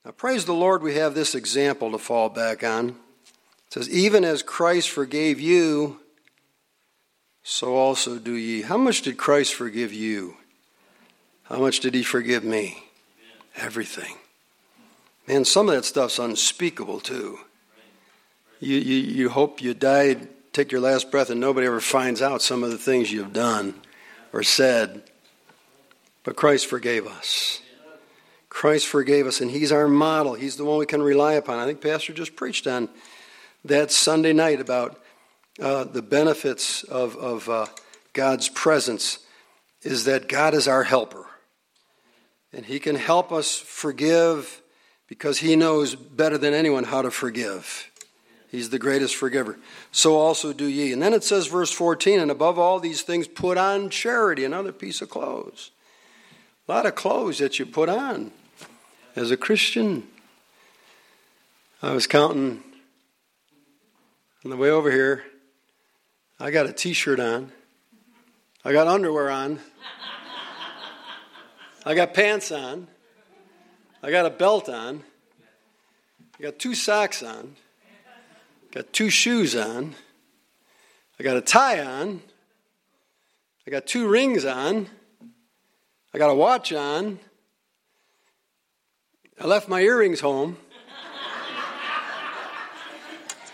now 0.04 0.12
praise 0.12 0.44
the 0.44 0.54
Lord, 0.54 0.84
we 0.84 0.96
have 0.96 1.16
this 1.16 1.34
example 1.34 1.92
to 1.92 1.98
fall 1.98 2.28
back 2.28 2.62
on. 2.62 2.90
It 2.90 3.74
says, 3.74 3.90
Even 3.90 4.26
as 4.26 4.44
Christ 4.44 4.90
forgave 4.90 5.40
you, 5.40 6.02
so 7.42 7.78
also 7.78 8.20
do 8.20 8.34
ye. 8.34 8.64
How 8.64 8.78
much 8.78 9.02
did 9.02 9.16
Christ 9.16 9.54
forgive 9.54 9.94
you? 9.94 10.36
How 11.44 11.60
much 11.60 11.80
did 11.80 11.96
he 11.96 12.04
forgive 12.04 12.44
me? 12.44 12.82
Everything. 13.56 14.16
Man, 15.28 15.46
some 15.46 15.70
of 15.70 15.76
that 15.76 15.86
stuff's 15.86 16.20
unspeakable 16.20 17.00
too. 17.00 17.40
You, 18.60 18.78
you, 18.78 18.96
you 18.96 19.30
hope 19.30 19.62
you 19.62 19.74
died, 19.74 20.28
take 20.54 20.72
your 20.72 20.82
last 20.82 21.12
breath, 21.12 21.30
and 21.30 21.40
nobody 21.40 21.68
ever 21.68 21.82
finds 21.82 22.22
out 22.22 22.42
some 22.42 22.64
of 22.64 22.72
the 22.72 22.78
things 22.78 23.12
you've 23.12 23.34
done 23.34 23.76
or 24.32 24.44
said. 24.44 25.04
But 26.24 26.36
Christ 26.36 26.68
forgave 26.68 27.08
us. 27.08 27.62
Christ 28.50 28.88
forgave 28.88 29.28
us, 29.28 29.42
and 29.42 29.52
He's 29.52 29.72
our 29.72 29.88
model. 29.88 30.34
He's 30.34 30.56
the 30.56 30.64
one 30.64 30.78
we 30.78 30.86
can 30.86 31.02
rely 31.02 31.34
upon. 31.34 31.60
I 31.60 31.66
think 31.66 31.82
Pastor 31.82 32.14
just 32.14 32.36
preached 32.36 32.68
on 32.68 32.88
that 33.66 33.92
Sunday 33.92 34.32
night 34.32 34.62
about 34.62 35.02
uh, 35.60 35.84
the 35.84 36.02
benefits 36.02 36.84
of, 36.84 37.16
of 37.18 37.50
uh, 37.50 37.66
God's 38.14 38.48
presence 38.48 39.20
is 39.82 40.06
that 40.06 40.30
God 40.30 40.54
is 40.54 40.68
our 40.68 40.84
helper. 40.84 41.25
And 42.56 42.66
He 42.66 42.80
can 42.80 42.96
help 42.96 43.32
us 43.32 43.58
forgive 43.58 44.62
because 45.08 45.40
He 45.40 45.56
knows 45.56 45.94
better 45.94 46.38
than 46.38 46.54
anyone 46.54 46.86
how 46.86 47.04
to 47.04 47.12
forgive. 47.12 47.92
He's 48.50 48.70
the 48.70 48.80
greatest 48.80 49.16
forgiver. 49.16 49.60
So 49.92 50.16
also 50.16 50.54
do 50.54 50.66
ye. 50.66 50.94
And 50.94 51.02
then 51.02 51.14
it 51.14 51.24
says, 51.24 51.48
verse 51.48 51.72
14, 51.72 52.20
and 52.20 52.32
above 52.32 52.58
all 52.58 52.80
these 52.80 53.02
things, 53.02 53.28
put 53.28 53.58
on 53.58 53.90
charity, 53.90 54.46
another 54.46 54.72
piece 54.72 55.02
of 55.02 55.10
clothes. 55.10 55.72
A 56.68 56.72
lot 56.72 56.86
of 56.86 56.96
clothes 56.96 57.40
that 57.40 57.60
you 57.60 57.66
put 57.66 57.90
on 57.90 58.32
as 59.16 59.30
a 59.30 59.38
Christian. 59.38 60.08
I 61.82 61.92
was 61.92 62.08
counting 62.08 62.64
on 64.44 64.52
the 64.52 64.58
way 64.58 64.70
over 64.70 64.90
here. 64.90 65.24
I 66.40 66.52
got 66.52 66.66
a 66.66 66.74
t 66.74 66.94
shirt 66.94 67.20
on, 67.20 67.52
I 68.64 68.72
got 68.72 68.88
underwear 68.88 69.30
on. 69.30 69.60
I 71.88 71.94
got 71.94 72.16
pants 72.16 72.52
on. 72.52 72.88
I 74.02 74.10
got 74.10 74.26
a 74.26 74.32
belt 74.32 74.70
on. 74.70 75.04
I 76.40 76.44
got 76.44 76.58
two 76.58 76.74
socks 76.74 77.22
on. 77.22 77.56
I 78.72 78.74
Got 78.74 78.92
two 78.92 79.12
shoes 79.12 79.56
on. 79.56 79.94
I 81.20 81.24
got 81.24 81.38
a 81.38 81.42
tie 81.42 81.80
on. 81.80 82.22
I 83.68 83.72
got 83.72 83.86
two 83.86 84.08
rings 84.08 84.46
on. 84.46 84.88
I 86.12 86.18
got 86.18 86.32
a 86.32 86.36
watch 86.36 86.74
on. 86.74 87.20
I 89.40 89.46
left 89.46 89.70
my 89.70 89.82
earrings 89.82 90.22
home. 90.22 90.58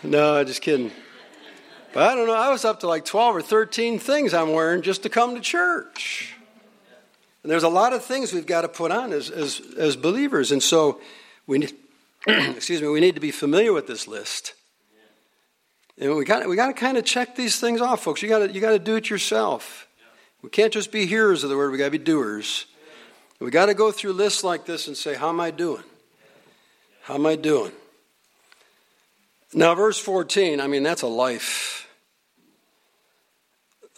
no, 0.02 0.42
just 0.42 0.62
kidding. 0.62 0.90
But 1.92 2.04
I 2.04 2.14
don't 2.14 2.26
know. 2.26 2.34
I 2.34 2.50
was 2.50 2.64
up 2.64 2.80
to 2.80 2.88
like 2.88 3.04
12 3.04 3.36
or 3.36 3.42
13 3.42 3.98
things 3.98 4.32
I'm 4.32 4.52
wearing 4.52 4.80
just 4.80 5.02
to 5.02 5.10
come 5.10 5.34
to 5.34 5.40
church. 5.40 6.34
And 7.42 7.50
there's 7.50 7.64
a 7.64 7.68
lot 7.68 7.92
of 7.92 8.04
things 8.04 8.32
we've 8.32 8.46
got 8.46 8.62
to 8.62 8.68
put 8.68 8.92
on 8.92 9.12
as, 9.12 9.28
as, 9.30 9.60
as 9.76 9.96
believers. 9.96 10.52
And 10.52 10.62
so 10.62 11.00
we 11.46 11.58
need, 11.58 11.74
excuse 12.26 12.80
me, 12.80 12.88
we 12.88 13.00
need 13.00 13.16
to 13.16 13.20
be 13.20 13.32
familiar 13.32 13.72
with 13.72 13.86
this 13.86 14.06
list. 14.06 14.54
And 15.98 16.14
we 16.16 16.24
got, 16.24 16.48
we 16.48 16.56
got 16.56 16.68
to 16.68 16.72
kind 16.72 16.96
of 16.96 17.04
check 17.04 17.36
these 17.36 17.60
things 17.60 17.80
off, 17.80 18.02
folks. 18.02 18.22
You 18.22 18.28
got 18.28 18.38
to, 18.38 18.52
you 18.52 18.60
got 18.60 18.70
to 18.70 18.78
do 18.78 18.96
it 18.96 19.10
yourself. 19.10 19.86
We 20.42 20.50
can't 20.50 20.72
just 20.72 20.90
be 20.90 21.06
hearers 21.06 21.44
of 21.44 21.50
the 21.50 21.56
word, 21.56 21.70
we 21.70 21.78
got 21.78 21.86
to 21.86 21.90
be 21.90 21.98
doers. 21.98 22.66
We 23.38 23.50
got 23.50 23.66
to 23.66 23.74
go 23.74 23.90
through 23.90 24.12
lists 24.12 24.44
like 24.44 24.66
this 24.66 24.86
and 24.86 24.96
say, 24.96 25.14
How 25.14 25.28
am 25.28 25.40
I 25.40 25.50
doing? 25.50 25.82
How 27.02 27.14
am 27.14 27.26
I 27.26 27.34
doing? 27.34 27.72
Now, 29.52 29.74
verse 29.74 29.98
14, 29.98 30.60
I 30.60 30.66
mean, 30.66 30.82
that's 30.82 31.02
a 31.02 31.08
life, 31.08 31.88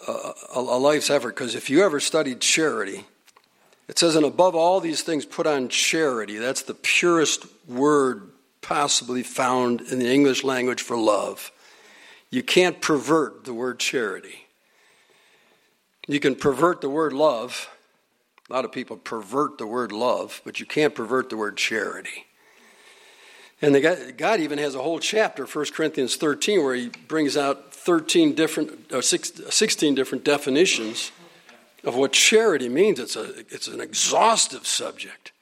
a, 0.08 0.12
a, 0.56 0.58
a 0.58 0.78
life's 0.78 1.10
effort. 1.10 1.34
Because 1.34 1.54
if 1.54 1.70
you 1.70 1.84
ever 1.84 2.00
studied 2.00 2.40
charity, 2.40 3.04
it 3.88 3.98
says, 3.98 4.16
and 4.16 4.24
above 4.24 4.54
all 4.54 4.80
these 4.80 5.02
things, 5.02 5.26
put 5.26 5.46
on 5.46 5.68
charity. 5.68 6.38
That's 6.38 6.62
the 6.62 6.74
purest 6.74 7.46
word 7.68 8.30
possibly 8.62 9.22
found 9.22 9.82
in 9.82 9.98
the 9.98 10.10
English 10.10 10.42
language 10.42 10.80
for 10.80 10.96
love. 10.96 11.52
You 12.30 12.42
can't 12.42 12.80
pervert 12.80 13.44
the 13.44 13.52
word 13.52 13.78
charity. 13.78 14.46
You 16.08 16.18
can 16.18 16.34
pervert 16.34 16.80
the 16.80 16.88
word 16.88 17.12
love. 17.12 17.68
A 18.48 18.52
lot 18.52 18.64
of 18.64 18.72
people 18.72 18.96
pervert 18.96 19.58
the 19.58 19.66
word 19.66 19.92
love, 19.92 20.40
but 20.44 20.60
you 20.60 20.66
can't 20.66 20.94
pervert 20.94 21.28
the 21.28 21.36
word 21.36 21.56
charity. 21.56 22.26
And 23.62 23.80
God 24.18 24.40
even 24.40 24.58
has 24.58 24.74
a 24.74 24.82
whole 24.82 24.98
chapter, 24.98 25.46
1 25.46 25.66
Corinthians 25.72 26.16
13, 26.16 26.62
where 26.62 26.74
he 26.74 26.88
brings 26.88 27.36
out 27.36 27.72
13 27.72 28.34
different, 28.34 28.92
uh, 28.92 28.98
or 28.98 29.02
16 29.02 29.94
different 29.94 30.24
definitions 30.24 31.12
of 31.84 31.94
what 31.96 32.12
charity 32.12 32.68
means. 32.68 32.98
It's, 32.98 33.16
a, 33.16 33.38
it's 33.38 33.68
an 33.68 33.80
exhaustive 33.80 34.66
subject. 34.66 35.32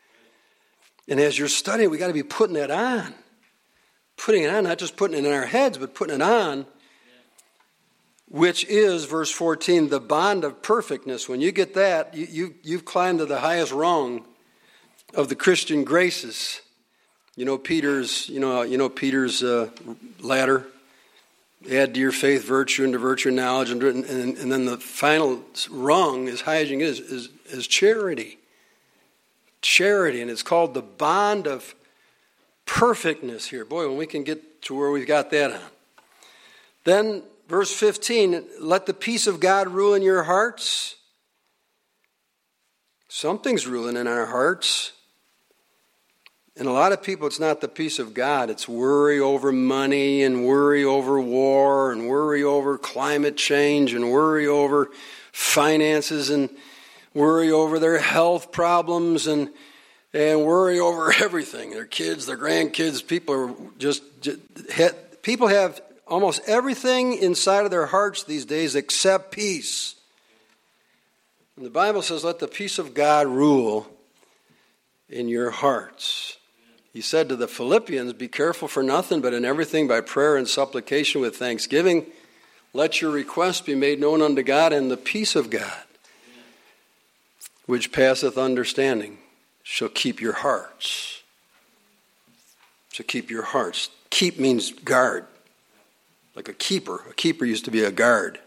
And 1.09 1.21
as 1.21 1.39
you're 1.39 1.49
studying, 1.49 1.91
we 1.91 1.99
got 1.99 2.09
to 2.09 2.13
be 2.13 2.23
putting 2.23 2.55
that 2.55 2.71
on. 2.71 3.15
Putting 4.17 4.43
it 4.43 4.51
on, 4.51 4.65
not 4.65 4.79
just 4.79 4.97
putting 4.97 5.17
it 5.17 5.27
in 5.27 5.33
our 5.33 5.47
heads, 5.47 5.79
but 5.79 5.95
putting 5.95 6.17
it 6.17 6.23
on, 6.23 6.67
which 8.29 8.65
is, 8.65 9.05
verse 9.05 9.31
14, 9.31 9.89
the 9.89 10.01
bond 10.01 10.45
of 10.45 10.63
perfectness. 10.63 11.29
When 11.29 11.41
you 11.41 11.51
get 11.51 11.75
that, 11.75 12.15
you, 12.15 12.27
you, 12.31 12.55
you've 12.63 12.85
climbed 12.85 13.19
to 13.19 13.27
the 13.27 13.41
highest 13.41 13.73
rung 13.73 14.25
of 15.15 15.29
the 15.29 15.35
Christian 15.35 15.85
graces. 15.85 16.61
You 17.37 17.45
know 17.45 17.59
Peter's, 17.59 18.29
you 18.29 18.41
know, 18.41 18.63
you 18.63 18.79
know 18.79 18.89
Peter's 18.89 19.43
uh, 19.43 19.71
ladder. 20.21 20.67
Add 21.71 21.95
to 21.95 22.01
your 22.01 22.13
faith 22.13 22.45
virtue, 22.45 22.85
and 22.85 22.93
to 22.93 22.99
virtue 22.99 23.31
knowledge, 23.31 23.71
and, 23.71 23.83
and, 23.83 24.37
and 24.37 24.51
then 24.51 24.65
the 24.65 24.79
final 24.79 25.43
rung, 25.71 26.29
as 26.29 26.41
high 26.41 26.57
as 26.57 26.71
you 26.71 26.81
is, 26.81 26.99
is, 26.99 27.29
is 27.47 27.67
charity. 27.67 28.39
Charity, 29.61 30.21
and 30.21 30.31
it's 30.31 30.43
called 30.43 30.75
the 30.75 30.83
bond 30.83 31.47
of 31.47 31.75
perfectness 32.67 33.47
here. 33.49 33.65
Boy, 33.65 33.87
when 33.89 33.97
we 33.97 34.07
can 34.07 34.25
get 34.25 34.63
to 34.63 34.75
where 34.75 34.91
we've 34.91 35.07
got 35.07 35.31
that 35.31 35.53
on. 35.53 35.71
Then, 36.85 37.23
verse 37.49 37.73
15 37.73 38.45
let 38.61 38.87
the 38.87 38.95
peace 38.95 39.27
of 39.27 39.41
God 39.41 39.69
rule 39.69 39.95
in 39.95 40.03
your 40.03 40.25
hearts. 40.25 40.97
Something's 43.09 43.67
ruling 43.67 43.97
in 43.97 44.07
our 44.07 44.27
hearts. 44.27 44.93
And 46.57 46.69
a 46.69 46.73
lot 46.73 46.93
of 46.93 47.03
people, 47.03 47.27
it's 47.27 47.41
not 47.41 47.61
the 47.63 47.69
peace 47.69 47.99
of 47.99 48.13
God. 48.13 48.51
It's 48.51 48.69
worry 48.69 49.19
over 49.19 49.53
money 49.53 50.23
and 50.23 50.47
worry 50.47 50.85
over 50.85 51.19
war 51.21 51.93
and 51.93 52.09
worry 52.09 52.45
over 52.45 52.77
climate 52.77 53.37
change 53.37 53.95
and 53.95 54.11
worry 54.11 54.47
over 54.47 54.91
finances 55.33 56.29
and 56.29 56.51
worry 57.15 57.51
over 57.51 57.79
their 57.79 57.99
health 57.99 58.53
problems 58.53 59.27
and, 59.27 59.49
and 60.13 60.45
worry 60.45 60.79
over 60.79 61.13
everything 61.21 61.71
their 61.71 61.87
kids, 61.87 62.27
their 62.27 62.37
grandkids. 62.37 63.07
People 63.07 63.35
are 63.35 63.55
just, 63.79 64.03
just 64.21 64.39
people 65.23 65.49
have 65.49 65.81
almost 66.07 66.43
everything 66.47 67.15
inside 67.15 67.65
of 67.65 67.71
their 67.71 67.87
hearts 67.87 68.25
these 68.25 68.45
days 68.45 68.75
except 68.75 69.33
peace. 69.33 69.95
And 71.57 71.65
the 71.65 71.71
Bible 71.71 72.03
says, 72.03 72.25
let 72.25 72.41
the 72.41 72.49
peace 72.49 72.79
of 72.79 72.93
God 72.93 73.27
rule 73.27 73.87
in 75.09 75.29
your 75.29 75.51
hearts. 75.51 76.37
He 76.93 77.01
said 77.01 77.29
to 77.31 77.37
the 77.37 77.49
Philippians, 77.49 78.13
Be 78.13 78.29
careful 78.29 78.69
for 78.69 78.83
nothing, 78.83 79.21
but 79.21 79.33
in 79.33 79.45
everything 79.45 79.89
by 79.89 80.03
prayer 80.03 80.37
and 80.37 80.47
supplication 80.47 81.21
with 81.21 81.37
thanksgiving, 81.37 82.07
let 82.75 83.01
your 83.01 83.11
requests 83.11 83.63
be 83.63 83.75
made 83.75 84.01
known 84.01 84.21
unto 84.21 84.43
God, 84.43 84.73
and 84.73 84.91
the 84.91 84.97
peace 84.97 85.35
of 85.35 85.51
God, 85.51 85.85
which 87.67 87.93
passeth 87.93 88.37
understanding, 88.37 89.19
shall 89.63 89.89
keep 89.89 90.21
your 90.21 90.35
hearts. 90.35 91.23
Shall 92.93 93.07
keep 93.07 93.31
your 93.31 93.43
hearts. 93.43 93.89
Keep 94.11 94.39
means 94.39 94.71
guard, 94.73 95.25
like 96.35 96.49
a 96.49 96.53
keeper. 96.53 97.03
A 97.09 97.15
keeper 97.15 97.47
used 97.47 97.65
to 97.65 97.71
be 97.71 97.85
a 97.85 97.91
guard. 97.91 98.39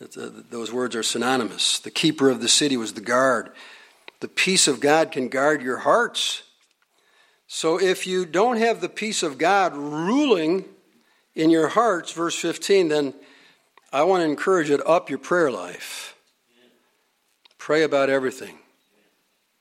Uh, 0.00 0.30
those 0.50 0.72
words 0.72 0.96
are 0.96 1.02
synonymous. 1.04 1.78
The 1.78 1.92
keeper 1.92 2.28
of 2.28 2.40
the 2.40 2.48
city 2.48 2.76
was 2.76 2.94
the 2.94 3.00
guard. 3.00 3.52
The 4.18 4.26
peace 4.26 4.66
of 4.66 4.80
God 4.80 5.12
can 5.12 5.28
guard 5.28 5.62
your 5.62 5.78
hearts. 5.78 6.42
So 7.54 7.78
if 7.78 8.06
you 8.06 8.24
don't 8.24 8.56
have 8.56 8.80
the 8.80 8.88
peace 8.88 9.22
of 9.22 9.36
God 9.36 9.76
ruling 9.76 10.64
in 11.34 11.50
your 11.50 11.68
hearts, 11.68 12.10
verse 12.10 12.34
15, 12.34 12.88
then 12.88 13.12
I 13.92 14.04
want 14.04 14.22
to 14.22 14.24
encourage 14.24 14.70
to 14.70 14.82
up 14.86 15.10
your 15.10 15.18
prayer 15.18 15.50
life. 15.50 16.16
Pray 17.58 17.82
about 17.82 18.08
everything. 18.08 18.56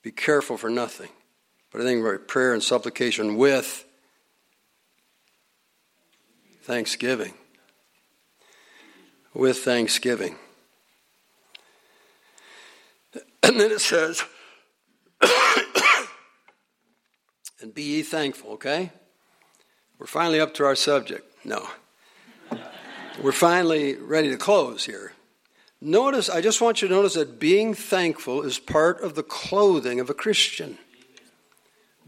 Be 0.04 0.10
careful 0.10 0.56
for 0.56 0.70
nothing. 0.70 1.10
But 1.70 1.82
I 1.82 1.84
think 1.84 2.28
prayer 2.30 2.54
and 2.54 2.64
supplication 2.64 3.36
with 3.36 3.84
thanksgiving. 6.64 7.34
With 9.34 9.58
thanksgiving. 9.58 10.38
And 13.44 13.60
then 13.60 13.72
it 13.72 13.82
says, 13.82 14.24
be 17.74 17.84
ye 17.84 18.02
thankful, 18.04 18.52
okay? 18.52 18.92
We're 20.00 20.08
finally 20.08 20.40
up 20.40 20.54
to 20.56 20.66
our 20.66 20.76
subject. 20.76 21.26
No. 21.46 21.68
We're 23.22 23.32
finally 23.32 23.96
ready 23.96 24.30
to 24.30 24.38
close 24.38 24.86
here. 24.86 25.14
Notice, 25.80 26.30
I 26.30 26.42
just 26.42 26.62
want 26.62 26.82
you 26.82 26.88
to 26.88 26.94
notice 26.94 27.16
that 27.16 27.40
being 27.40 27.74
thankful 27.74 28.44
is 28.44 28.60
part 28.60 29.02
of 29.02 29.16
the 29.16 29.24
clothing 29.24 30.00
of 30.00 30.10
a 30.10 30.14
Christian. 30.14 30.78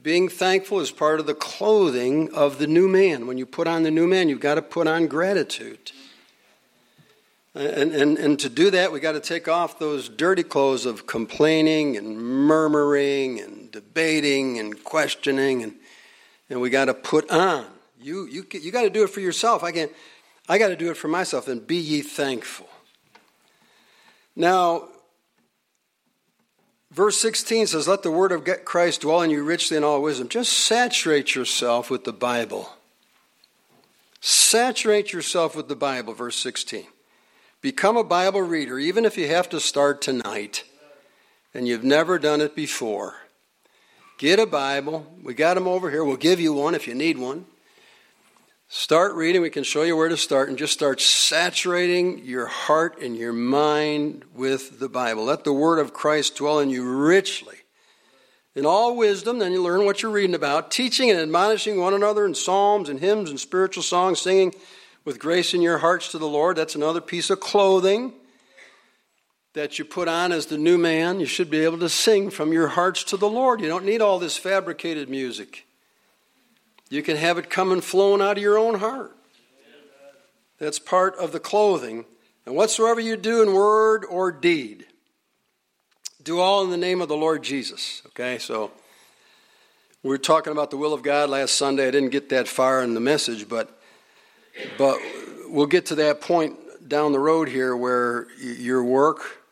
Being 0.02 0.28
thankful 0.28 0.80
is 0.80 0.91
part 0.91 1.19
of 1.19 1.28
the 1.28 1.34
clothing 1.34 2.32
of 2.34 2.58
the 2.60 2.67
new 2.67 2.88
man. 2.88 3.26
When 3.26 3.38
you 3.38 3.45
put 3.45 3.67
on 3.67 3.84
the 3.84 3.91
new 3.91 4.06
man, 4.06 4.30
you've 4.30 4.39
got 4.39 4.56
to 4.56 4.62
put 4.62 4.86
on 4.86 5.08
gratitude. 5.08 5.91
And, 7.55 7.93
and, 7.93 8.17
and 8.17 8.39
to 8.39 8.49
do 8.49 8.71
that, 8.71 8.91
we've 8.91 9.01
got 9.01 9.11
to 9.11 9.19
take 9.19 9.47
off 9.47 9.77
those 9.77 10.09
dirty 10.09 10.41
clothes 10.41 10.87
of 10.87 11.05
complaining 11.05 11.97
and 11.97 12.17
murmuring 12.17 13.39
and 13.39 13.71
debating 13.71 14.57
and 14.57 14.83
questioning, 14.83 15.61
and, 15.61 15.75
and 16.49 16.61
we 16.61 16.71
got 16.71 16.85
to 16.85 16.95
put 16.95 17.29
on. 17.29 17.65
You, 18.01 18.25
you, 18.25 18.45
you 18.51 18.71
got 18.71 18.81
to 18.83 18.89
do 18.89 19.03
it 19.03 19.11
for 19.11 19.19
yourself. 19.19 19.63
I, 19.63 19.71
can't, 19.71 19.91
I 20.49 20.57
got 20.57 20.69
to 20.69 20.75
do 20.75 20.89
it 20.89 20.97
for 20.97 21.07
myself, 21.07 21.47
and 21.47 21.65
be 21.65 21.77
ye 21.77 22.01
thankful. 22.01 22.67
Now, 24.35 24.89
verse 26.89 27.19
16 27.21 27.67
says, 27.67 27.87
Let 27.87 28.01
the 28.01 28.09
word 28.09 28.31
of 28.31 28.65
Christ 28.65 29.01
dwell 29.01 29.21
in 29.21 29.29
you 29.29 29.43
richly 29.43 29.77
in 29.77 29.83
all 29.83 30.01
wisdom. 30.01 30.27
Just 30.27 30.53
saturate 30.53 31.35
yourself 31.35 31.91
with 31.91 32.03
the 32.03 32.13
Bible. 32.13 32.69
Saturate 34.21 35.13
yourself 35.13 35.55
with 35.55 35.67
the 35.67 35.75
Bible, 35.75 36.15
verse 36.15 36.37
16. 36.37 36.87
Become 37.63 37.95
a 37.95 38.04
Bible 38.04 38.41
reader, 38.41 38.78
even 38.78 39.06
if 39.06 39.17
you 39.17 39.30
have 39.30 39.47
to 39.47 39.60
start 39.62 40.02
tonight 40.02 40.65
and 41.54 41.65
you've 41.65 41.86
never 41.86 42.19
done 42.19 42.41
it 42.41 42.58
before. 42.58 43.15
Get 44.17 44.38
a 44.38 44.45
Bible. 44.45 45.08
We 45.23 45.34
got 45.34 45.54
them 45.54 45.65
over 45.65 45.89
here. 45.89 46.04
We'll 46.04 46.17
give 46.17 46.41
you 46.41 46.52
one 46.52 46.76
if 46.76 46.89
you 46.89 46.93
need 46.93 47.17
one. 47.17 47.45
Start 48.67 49.13
reading. 49.13 49.41
We 49.41 49.49
can 49.49 49.63
show 49.63 49.84
you 49.84 49.95
where 49.95 50.10
to 50.10 50.17
start 50.17 50.49
and 50.49 50.58
just 50.58 50.73
start 50.73 50.99
saturating 50.99 52.26
your 52.26 52.47
heart 52.47 53.02
and 53.02 53.15
your 53.15 53.32
mind 53.32 54.26
with 54.36 54.80
the 54.80 54.89
Bible. 54.89 55.23
Let 55.23 55.45
the 55.45 55.54
Word 55.54 55.80
of 55.80 55.93
Christ 55.93 56.36
dwell 56.36 56.60
in 56.60 56.69
you 56.69 56.84
richly. 56.84 57.60
In 58.56 58.65
all 58.65 58.97
wisdom, 58.97 59.39
then 59.39 59.54
you 59.54 59.63
learn 59.63 59.86
what 59.86 60.02
you're 60.02 60.12
reading 60.12 60.36
about, 60.36 60.69
teaching 60.69 61.10
and 61.10 61.17
admonishing 61.17 61.80
one 61.80 61.93
another 61.93 62.26
in 62.26 62.36
psalms 62.36 62.89
and 62.89 62.99
hymns 62.99 63.30
and 63.30 63.39
spiritual 63.39 63.84
songs, 63.84 64.19
singing 64.19 64.54
with 65.05 65.19
grace 65.19 65.53
in 65.53 65.61
your 65.61 65.79
hearts 65.79 66.11
to 66.11 66.17
the 66.17 66.27
Lord. 66.27 66.57
That's 66.57 66.75
another 66.75 67.01
piece 67.01 67.29
of 67.29 67.39
clothing 67.39 68.13
that 69.53 69.77
you 69.77 69.85
put 69.85 70.07
on 70.07 70.31
as 70.31 70.47
the 70.47 70.57
new 70.57 70.77
man, 70.77 71.19
you 71.19 71.27
should 71.27 71.49
be 71.49 71.59
able 71.59 71.77
to 71.77 71.89
sing 71.89 72.31
from 72.31 72.51
your 72.51 72.69
hearts 72.69 73.03
to 73.05 73.17
the 73.17 73.29
Lord. 73.29 73.61
You 73.61 73.67
don't 73.67 73.85
need 73.85 74.01
all 74.01 74.17
this 74.17 74.35
fabricated 74.35 75.09
music. 75.09 75.67
You 76.89 77.03
can 77.03 77.17
have 77.17 77.37
it 77.37 77.49
coming 77.49 77.81
flowing 77.81 78.21
out 78.21 78.37
of 78.37 78.43
your 78.43 78.57
own 78.57 78.79
heart. 78.79 79.15
That's 80.57 80.79
part 80.79 81.15
of 81.17 81.31
the 81.31 81.39
clothing. 81.39 82.05
And 82.45 82.55
whatsoever 82.55 82.99
you 82.99 83.15
do 83.15 83.41
in 83.43 83.53
word 83.53 84.05
or 84.09 84.31
deed, 84.31 84.85
do 86.23 86.39
all 86.39 86.63
in 86.63 86.71
the 86.71 86.77
name 86.77 87.01
of 87.01 87.07
the 87.07 87.15
Lord 87.15 87.43
Jesus. 87.43 88.01
Okay, 88.07 88.37
so 88.39 88.71
we 90.01 90.09
were 90.09 90.17
talking 90.17 90.51
about 90.51 90.71
the 90.71 90.77
will 90.77 90.93
of 90.93 91.03
God 91.03 91.29
last 91.29 91.55
Sunday. 91.55 91.87
I 91.87 91.91
didn't 91.91 92.09
get 92.09 92.29
that 92.29 92.47
far 92.47 92.83
in 92.83 92.93
the 92.93 92.99
message, 92.99 93.47
but 93.47 93.79
but 94.77 94.99
we'll 95.47 95.65
get 95.65 95.87
to 95.87 95.95
that 95.95 96.21
point 96.21 96.89
down 96.89 97.11
the 97.11 97.19
road 97.19 97.47
here 97.47 97.75
where 97.75 98.27
your 98.39 98.83
work 98.83 99.43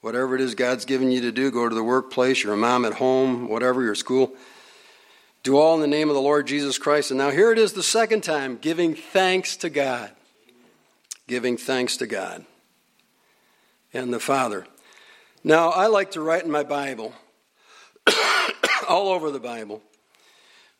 Whatever 0.00 0.36
it 0.36 0.40
is 0.40 0.54
God's 0.54 0.84
given 0.84 1.10
you 1.10 1.22
to 1.22 1.32
do, 1.32 1.50
go 1.50 1.68
to 1.68 1.74
the 1.74 1.82
workplace, 1.82 2.44
your 2.44 2.56
mom 2.56 2.84
at 2.84 2.94
home, 2.94 3.48
whatever, 3.48 3.82
your 3.82 3.96
school. 3.96 4.32
Do 5.42 5.58
all 5.58 5.74
in 5.74 5.80
the 5.80 5.88
name 5.88 6.08
of 6.08 6.14
the 6.14 6.20
Lord 6.20 6.46
Jesus 6.46 6.78
Christ. 6.78 7.10
And 7.10 7.18
now 7.18 7.30
here 7.30 7.50
it 7.50 7.58
is 7.58 7.72
the 7.72 7.82
second 7.82 8.22
time 8.22 8.58
giving 8.60 8.94
thanks 8.94 9.56
to 9.58 9.70
God. 9.70 10.12
Giving 11.26 11.56
thanks 11.56 11.96
to 11.96 12.06
God 12.06 12.44
and 13.92 14.12
the 14.12 14.20
Father. 14.20 14.66
Now, 15.42 15.70
I 15.70 15.88
like 15.88 16.12
to 16.12 16.20
write 16.20 16.44
in 16.44 16.50
my 16.50 16.62
Bible, 16.62 17.12
all 18.88 19.08
over 19.08 19.30
the 19.30 19.40
Bible, 19.40 19.82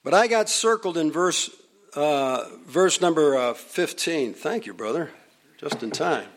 but 0.05 0.15
I 0.15 0.27
got 0.27 0.49
circled 0.49 0.97
in 0.97 1.11
verse, 1.13 1.51
uh, 1.95 2.45
verse 2.67 3.01
number 3.01 3.37
uh, 3.37 3.55
15. 3.55 4.35
Thank 4.35 4.67
you, 4.67 4.75
brother. 4.75 5.11
Just 5.59 5.83
in 5.83 5.91
time. 5.91 6.29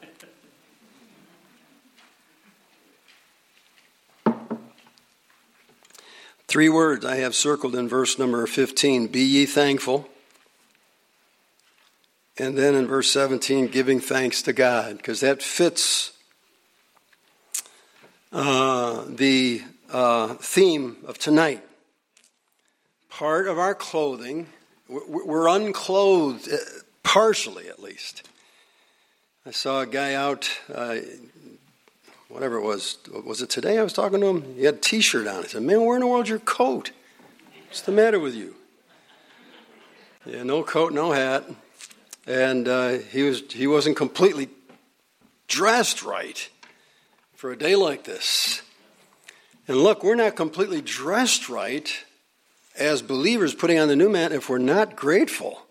Three 6.47 6.69
words 6.69 7.05
I 7.05 7.15
have 7.15 7.33
circled 7.33 7.75
in 7.75 7.87
verse 7.87 8.19
number 8.19 8.45
15 8.45 9.07
Be 9.07 9.21
ye 9.21 9.45
thankful. 9.45 10.09
And 12.37 12.57
then 12.57 12.75
in 12.75 12.87
verse 12.87 13.11
17, 13.11 13.67
giving 13.67 13.99
thanks 13.99 14.41
to 14.41 14.53
God, 14.53 14.97
because 14.97 15.19
that 15.19 15.43
fits 15.43 16.11
uh, 18.31 19.05
the 19.07 19.61
uh, 19.91 20.33
theme 20.35 20.97
of 21.05 21.17
tonight. 21.17 21.63
Part 23.09 23.47
of 23.47 23.59
our 23.59 23.75
clothing, 23.75 24.47
we're 24.91 25.47
unclothed, 25.47 26.51
uh, 26.51 26.57
partially 27.03 27.69
at 27.69 27.81
least. 27.81 28.27
I 29.45 29.51
saw 29.51 29.81
a 29.81 29.87
guy 29.87 30.13
out, 30.13 30.49
uh, 30.73 30.97
whatever 32.27 32.57
it 32.57 32.63
was, 32.63 32.97
was 33.25 33.41
it 33.41 33.49
today 33.49 33.79
I 33.79 33.83
was 33.83 33.93
talking 33.93 34.19
to 34.19 34.27
him? 34.27 34.55
He 34.55 34.65
had 34.65 34.75
a 34.75 34.79
t 34.79 35.01
shirt 35.01 35.27
on. 35.27 35.43
I 35.43 35.47
said, 35.47 35.63
Man, 35.63 35.85
where 35.85 35.95
in 35.95 36.01
the 36.01 36.07
world's 36.07 36.29
your 36.29 36.39
coat? 36.39 36.91
What's 37.67 37.81
the 37.81 37.91
matter 37.91 38.19
with 38.19 38.35
you? 38.35 38.55
Yeah, 40.25 40.43
no 40.43 40.61
coat, 40.63 40.93
no 40.93 41.11
hat. 41.11 41.45
And 42.27 42.67
uh, 42.67 42.89
he, 43.11 43.23
was, 43.23 43.41
he 43.51 43.65
wasn't 43.65 43.97
completely 43.97 44.49
dressed 45.47 46.03
right 46.03 46.49
for 47.33 47.51
a 47.51 47.57
day 47.57 47.75
like 47.75 48.03
this. 48.03 48.61
And 49.67 49.77
look, 49.77 50.03
we're 50.03 50.15
not 50.15 50.35
completely 50.35 50.81
dressed 50.81 51.49
right 51.49 52.03
as 52.77 53.01
believers 53.01 53.53
putting 53.53 53.79
on 53.79 53.87
the 53.87 53.95
new 53.95 54.09
man 54.09 54.31
if 54.31 54.49
we're 54.49 54.57
not 54.57 54.95
grateful. 54.95 55.61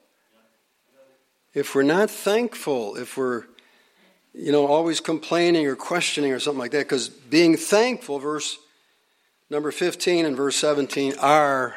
If 1.53 1.75
we're 1.75 1.83
not 1.83 2.11
thankful, 2.11 2.97
if 2.97 3.17
we're 3.17 3.45
you 4.33 4.53
know 4.53 4.67
always 4.67 5.01
complaining 5.01 5.67
or 5.67 5.77
questioning 5.77 6.33
or 6.33 6.39
something 6.39 6.61
like 6.61 6.71
that 6.71 6.85
because 6.85 7.09
being 7.09 7.57
thankful 7.57 8.21
verse 8.21 8.59
number 9.49 9.73
15 9.73 10.25
and 10.25 10.37
verse 10.37 10.55
17 10.57 11.15
are 11.19 11.75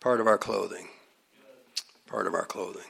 part 0.00 0.20
of 0.20 0.26
our 0.26 0.38
clothing. 0.38 0.88
Part 2.06 2.26
of 2.26 2.34
our 2.34 2.44
clothing. 2.44 2.82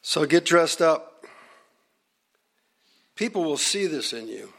So 0.00 0.24
get 0.24 0.44
dressed 0.44 0.80
up. 0.80 1.24
People 3.14 3.44
will 3.44 3.58
see 3.58 3.86
this 3.86 4.12
in 4.12 4.28
you. 4.28 4.52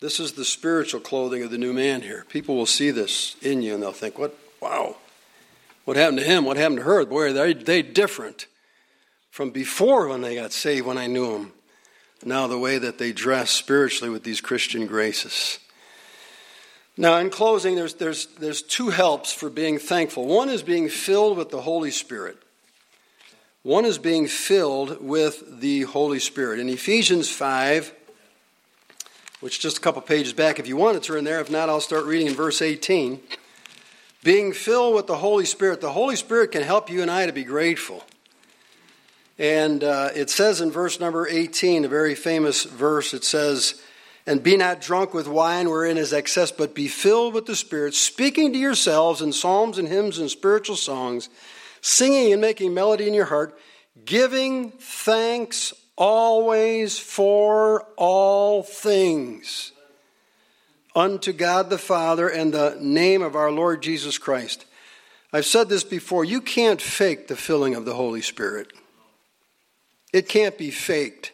This 0.00 0.20
is 0.20 0.32
the 0.32 0.44
spiritual 0.44 1.00
clothing 1.00 1.42
of 1.42 1.50
the 1.50 1.58
new 1.58 1.72
man 1.72 2.02
here. 2.02 2.24
People 2.28 2.56
will 2.56 2.66
see 2.66 2.90
this 2.90 3.36
in 3.40 3.62
you 3.62 3.74
and 3.74 3.82
they'll 3.82 3.92
think, 3.92 4.18
what, 4.18 4.36
wow, 4.60 4.96
what 5.86 5.96
happened 5.96 6.18
to 6.18 6.24
him? 6.24 6.44
What 6.44 6.58
happened 6.58 6.78
to 6.78 6.84
her? 6.84 7.04
Boy, 7.06 7.32
they 7.32 7.54
they 7.54 7.80
different 7.80 8.46
from 9.30 9.50
before 9.50 10.08
when 10.08 10.20
they 10.20 10.34
got 10.34 10.52
saved, 10.52 10.86
when 10.86 10.98
I 10.98 11.06
knew 11.06 11.32
them. 11.32 11.52
Now, 12.24 12.46
the 12.46 12.58
way 12.58 12.78
that 12.78 12.98
they 12.98 13.12
dress 13.12 13.50
spiritually 13.50 14.10
with 14.10 14.24
these 14.24 14.40
Christian 14.40 14.86
graces. 14.86 15.58
Now, 16.96 17.18
in 17.18 17.28
closing, 17.28 17.74
there's, 17.76 17.94
there's, 17.94 18.26
there's 18.38 18.62
two 18.62 18.88
helps 18.88 19.32
for 19.32 19.50
being 19.50 19.78
thankful. 19.78 20.26
One 20.26 20.48
is 20.48 20.62
being 20.62 20.88
filled 20.88 21.36
with 21.36 21.50
the 21.50 21.60
Holy 21.60 21.90
Spirit. 21.90 22.38
One 23.62 23.84
is 23.84 23.98
being 23.98 24.26
filled 24.26 25.04
with 25.04 25.60
the 25.60 25.82
Holy 25.82 26.18
Spirit. 26.18 26.58
In 26.58 26.68
Ephesians 26.70 27.28
5, 27.28 27.92
which 29.46 29.58
is 29.58 29.62
just 29.62 29.78
a 29.78 29.80
couple 29.80 30.02
pages 30.02 30.32
back, 30.32 30.58
if 30.58 30.66
you 30.66 30.76
want 30.76 31.00
to 31.00 31.00
turn 31.00 31.22
there, 31.22 31.38
if 31.38 31.48
not, 31.48 31.68
I'll 31.68 31.80
start 31.80 32.04
reading 32.04 32.26
in 32.26 32.34
verse 32.34 32.60
18. 32.60 33.20
Being 34.24 34.52
filled 34.52 34.96
with 34.96 35.06
the 35.06 35.18
Holy 35.18 35.44
Spirit. 35.44 35.80
The 35.80 35.92
Holy 35.92 36.16
Spirit 36.16 36.50
can 36.50 36.62
help 36.64 36.90
you 36.90 37.00
and 37.00 37.08
I 37.08 37.26
to 37.26 37.32
be 37.32 37.44
grateful. 37.44 38.02
And 39.38 39.84
uh, 39.84 40.08
it 40.16 40.30
says 40.30 40.60
in 40.60 40.72
verse 40.72 40.98
number 40.98 41.28
18, 41.28 41.84
a 41.84 41.88
very 41.88 42.16
famous 42.16 42.64
verse, 42.64 43.14
it 43.14 43.22
says, 43.22 43.80
And 44.26 44.42
be 44.42 44.56
not 44.56 44.80
drunk 44.80 45.14
with 45.14 45.28
wine 45.28 45.70
wherein 45.70 45.96
is 45.96 46.12
excess, 46.12 46.50
but 46.50 46.74
be 46.74 46.88
filled 46.88 47.32
with 47.32 47.46
the 47.46 47.54
Spirit, 47.54 47.94
speaking 47.94 48.52
to 48.52 48.58
yourselves 48.58 49.22
in 49.22 49.32
psalms 49.32 49.78
and 49.78 49.86
hymns 49.86 50.18
and 50.18 50.28
spiritual 50.28 50.74
songs 50.74 51.28
singing 51.82 52.32
and 52.32 52.40
making 52.40 52.74
melody 52.74 53.06
in 53.06 53.14
your 53.14 53.26
heart, 53.26 53.56
giving 54.04 54.72
thanks 54.72 55.72
always 55.96 56.98
for 56.98 57.86
all 57.96 58.62
things 58.62 59.72
unto 60.94 61.32
God 61.32 61.70
the 61.70 61.78
Father 61.78 62.28
and 62.28 62.52
the 62.52 62.76
name 62.80 63.22
of 63.22 63.36
our 63.36 63.50
Lord 63.50 63.82
Jesus 63.82 64.18
Christ. 64.18 64.64
I've 65.32 65.46
said 65.46 65.68
this 65.68 65.84
before 65.84 66.24
you 66.24 66.40
can't 66.40 66.80
fake 66.80 67.28
the 67.28 67.36
filling 67.36 67.74
of 67.74 67.84
the 67.84 67.94
Holy 67.94 68.22
Spirit, 68.22 68.72
it 70.12 70.28
can't 70.28 70.56
be 70.56 70.70
faked. 70.70 71.32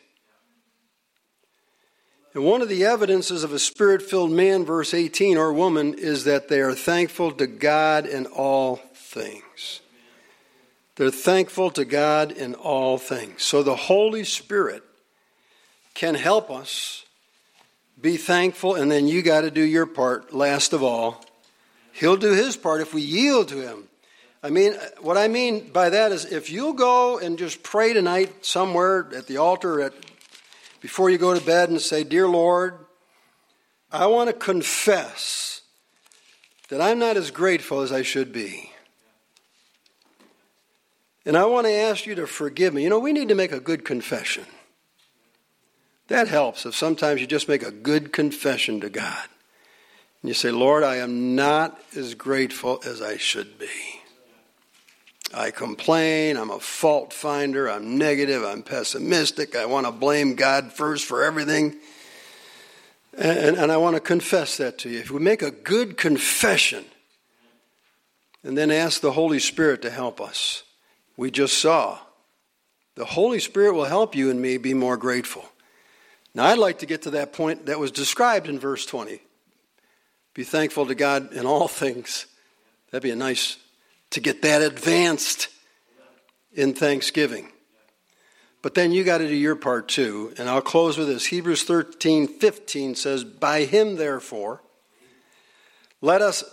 And 2.35 2.45
one 2.45 2.63
of 2.63 2.71
the 2.71 2.85
evidences 2.87 3.45
of 3.45 3.53
a 3.53 3.59
spirit 3.59 4.01
filled 4.01 4.31
man, 4.31 4.65
verse 4.65 4.95
18, 4.95 5.37
or 5.37 5.53
woman, 5.53 5.93
is 5.93 6.25
that 6.25 6.49
they 6.49 6.61
are 6.61 6.75
thankful 6.75 7.31
to 7.33 7.47
God 7.47 8.07
in 8.07 8.25
all 8.25 8.77
things. 8.95 9.81
They're 10.97 11.11
thankful 11.11 11.71
to 11.71 11.85
God 11.85 12.33
in 12.33 12.55
all 12.55 12.99
things. 12.99 13.43
So 13.43 13.63
the 13.63 13.77
Holy 13.77 14.25
Spirit 14.25 14.83
can 15.95 16.15
help 16.15 16.51
us 16.51 17.05
be 18.01 18.17
thankful, 18.17 18.75
and 18.75 18.91
then 18.91 19.07
you 19.07 19.23
got 19.23 19.43
to 19.43 19.51
do 19.51 19.63
your 19.63 19.87
part 19.87 20.35
last 20.35 20.73
of 20.73 20.83
all. 20.83 21.25
He'll 21.93 22.17
do 22.17 22.33
his 22.33 22.57
part 22.57 22.81
if 22.81 22.93
we 22.93 23.03
yield 23.03 23.49
to 23.49 23.61
him. 23.61 23.89
I 24.43 24.51
mean, 24.51 24.75
what 25.01 25.17
I 25.17 25.29
mean 25.29 25.69
by 25.69 25.91
that 25.91 26.11
is 26.11 26.25
if 26.25 26.51
you'll 26.51 26.73
go 26.73 27.19
and 27.19 27.39
just 27.39 27.63
pray 27.63 27.93
tonight 27.93 28.45
somewhere 28.45 29.09
at 29.15 29.29
the 29.29 29.37
altar 29.37 29.81
at, 29.81 29.93
before 30.81 31.11
you 31.11 31.19
go 31.19 31.39
to 31.39 31.45
bed 31.45 31.69
and 31.69 31.81
say, 31.81 32.03
Dear 32.03 32.29
Lord, 32.29 32.75
I 33.93 34.07
want 34.07 34.31
to 34.31 34.33
confess 34.35 35.61
that 36.71 36.81
I'm 36.81 36.99
not 36.99 37.17
as 37.17 37.31
grateful 37.31 37.83
as 37.83 37.93
I 37.93 38.03
should 38.03 38.33
be. 38.33 38.72
And 41.25 41.37
I 41.37 41.45
want 41.45 41.67
to 41.67 41.73
ask 41.73 42.07
you 42.07 42.15
to 42.17 42.27
forgive 42.27 42.75
me. 42.75 42.83
You 42.83 42.91
know, 42.91 42.99
we 42.99 43.13
need 43.13 43.29
to 43.29 43.35
make 43.35 43.53
a 43.53 43.61
good 43.61 43.85
confession. 43.85 44.45
That 46.09 46.29
helps 46.29 46.67
if 46.67 46.75
sometimes 46.75 47.21
you 47.21 47.27
just 47.27 47.49
make 47.49 47.63
a 47.63 47.71
good 47.71 48.13
confession 48.13 48.81
to 48.81 48.91
God. 48.91 49.29
And 50.21 50.29
you 50.29 50.35
say, 50.35 50.51
Lord, 50.51 50.83
I 50.83 50.97
am 50.97 51.35
not 51.35 51.81
as 51.97 52.15
grateful 52.15 52.81
as 52.85 53.01
I 53.01 53.17
should 53.17 53.59
be. 53.59 53.69
I 55.35 55.51
complain, 55.51 56.37
I'm 56.37 56.51
a 56.51 56.61
fault 56.61 57.13
finder, 57.13 57.71
I'm 57.71 57.97
negative, 57.97 58.45
I'm 58.45 58.63
pessimistic, 58.63 59.57
I 59.57 59.65
want 59.65 59.87
to 59.87 59.93
blame 59.93 60.35
God 60.35 60.73
first 60.73 61.07
for 61.07 61.23
everything. 61.23 61.77
And, 63.17 63.57
and 63.57 63.73
I 63.73 63.79
want 63.79 63.97
to 63.97 64.01
confess 64.01 64.59
that 64.59 64.79
to 64.79 64.91
you. 64.91 64.99
If 64.99 65.11
we 65.11 65.21
make 65.21 65.43
a 65.43 65.51
good 65.51 65.97
confession 65.97 66.85
and 68.45 68.59
then 68.59 68.71
ask 68.71 69.01
the 69.01 69.13
Holy 69.13 69.39
Spirit 69.39 69.83
to 69.83 69.91
help 69.91 70.21
us, 70.21 70.63
we 71.17 71.31
just 71.31 71.59
saw. 71.59 71.99
The 72.95 73.05
Holy 73.05 73.41
Spirit 73.41 73.75
will 73.75 73.85
help 73.85 74.15
you 74.15 74.31
and 74.31 74.41
me 74.41 74.59
be 74.59 74.75
more 74.75 74.97
grateful. 74.97 75.45
Now, 76.35 76.47
I'd 76.47 76.59
like 76.59 76.79
to 76.79 76.87
get 76.87 77.03
to 77.03 77.11
that 77.11 77.33
point 77.33 77.67
that 77.67 77.79
was 77.79 77.91
described 77.91 78.49
in 78.49 78.59
verse 78.59 78.87
20. 78.87 79.21
Be 80.35 80.45
thankful 80.45 80.87
to 80.87 80.95
God 80.95 81.33
in 81.33 81.47
all 81.47 81.69
things. 81.69 82.27
That'd 82.91 83.03
be 83.03 83.11
a 83.11 83.17
nice 83.17 83.59
to 84.11 84.21
get 84.21 84.43
that 84.43 84.63
advanced 84.63 85.49
in 86.53 86.75
thanksgiving. 86.75 87.49
But 88.63 88.75
then 88.75 88.93
you 88.93 89.05
got 89.05 89.19
to 89.19 89.29
do 89.29 89.35
your 89.35 89.57
part 89.57 89.89
too. 89.89 90.33
And 90.39 90.49
I'll 90.49 90.63
close 90.63 90.97
with 90.97 91.09
this. 91.09 91.27
Hebrews 91.27 91.65
13 91.65 92.29
15 92.29 92.95
says, 92.95 93.25
By 93.25 93.65
him, 93.65 93.97
therefore, 93.97 94.63
let 96.01 96.23
us 96.23 96.45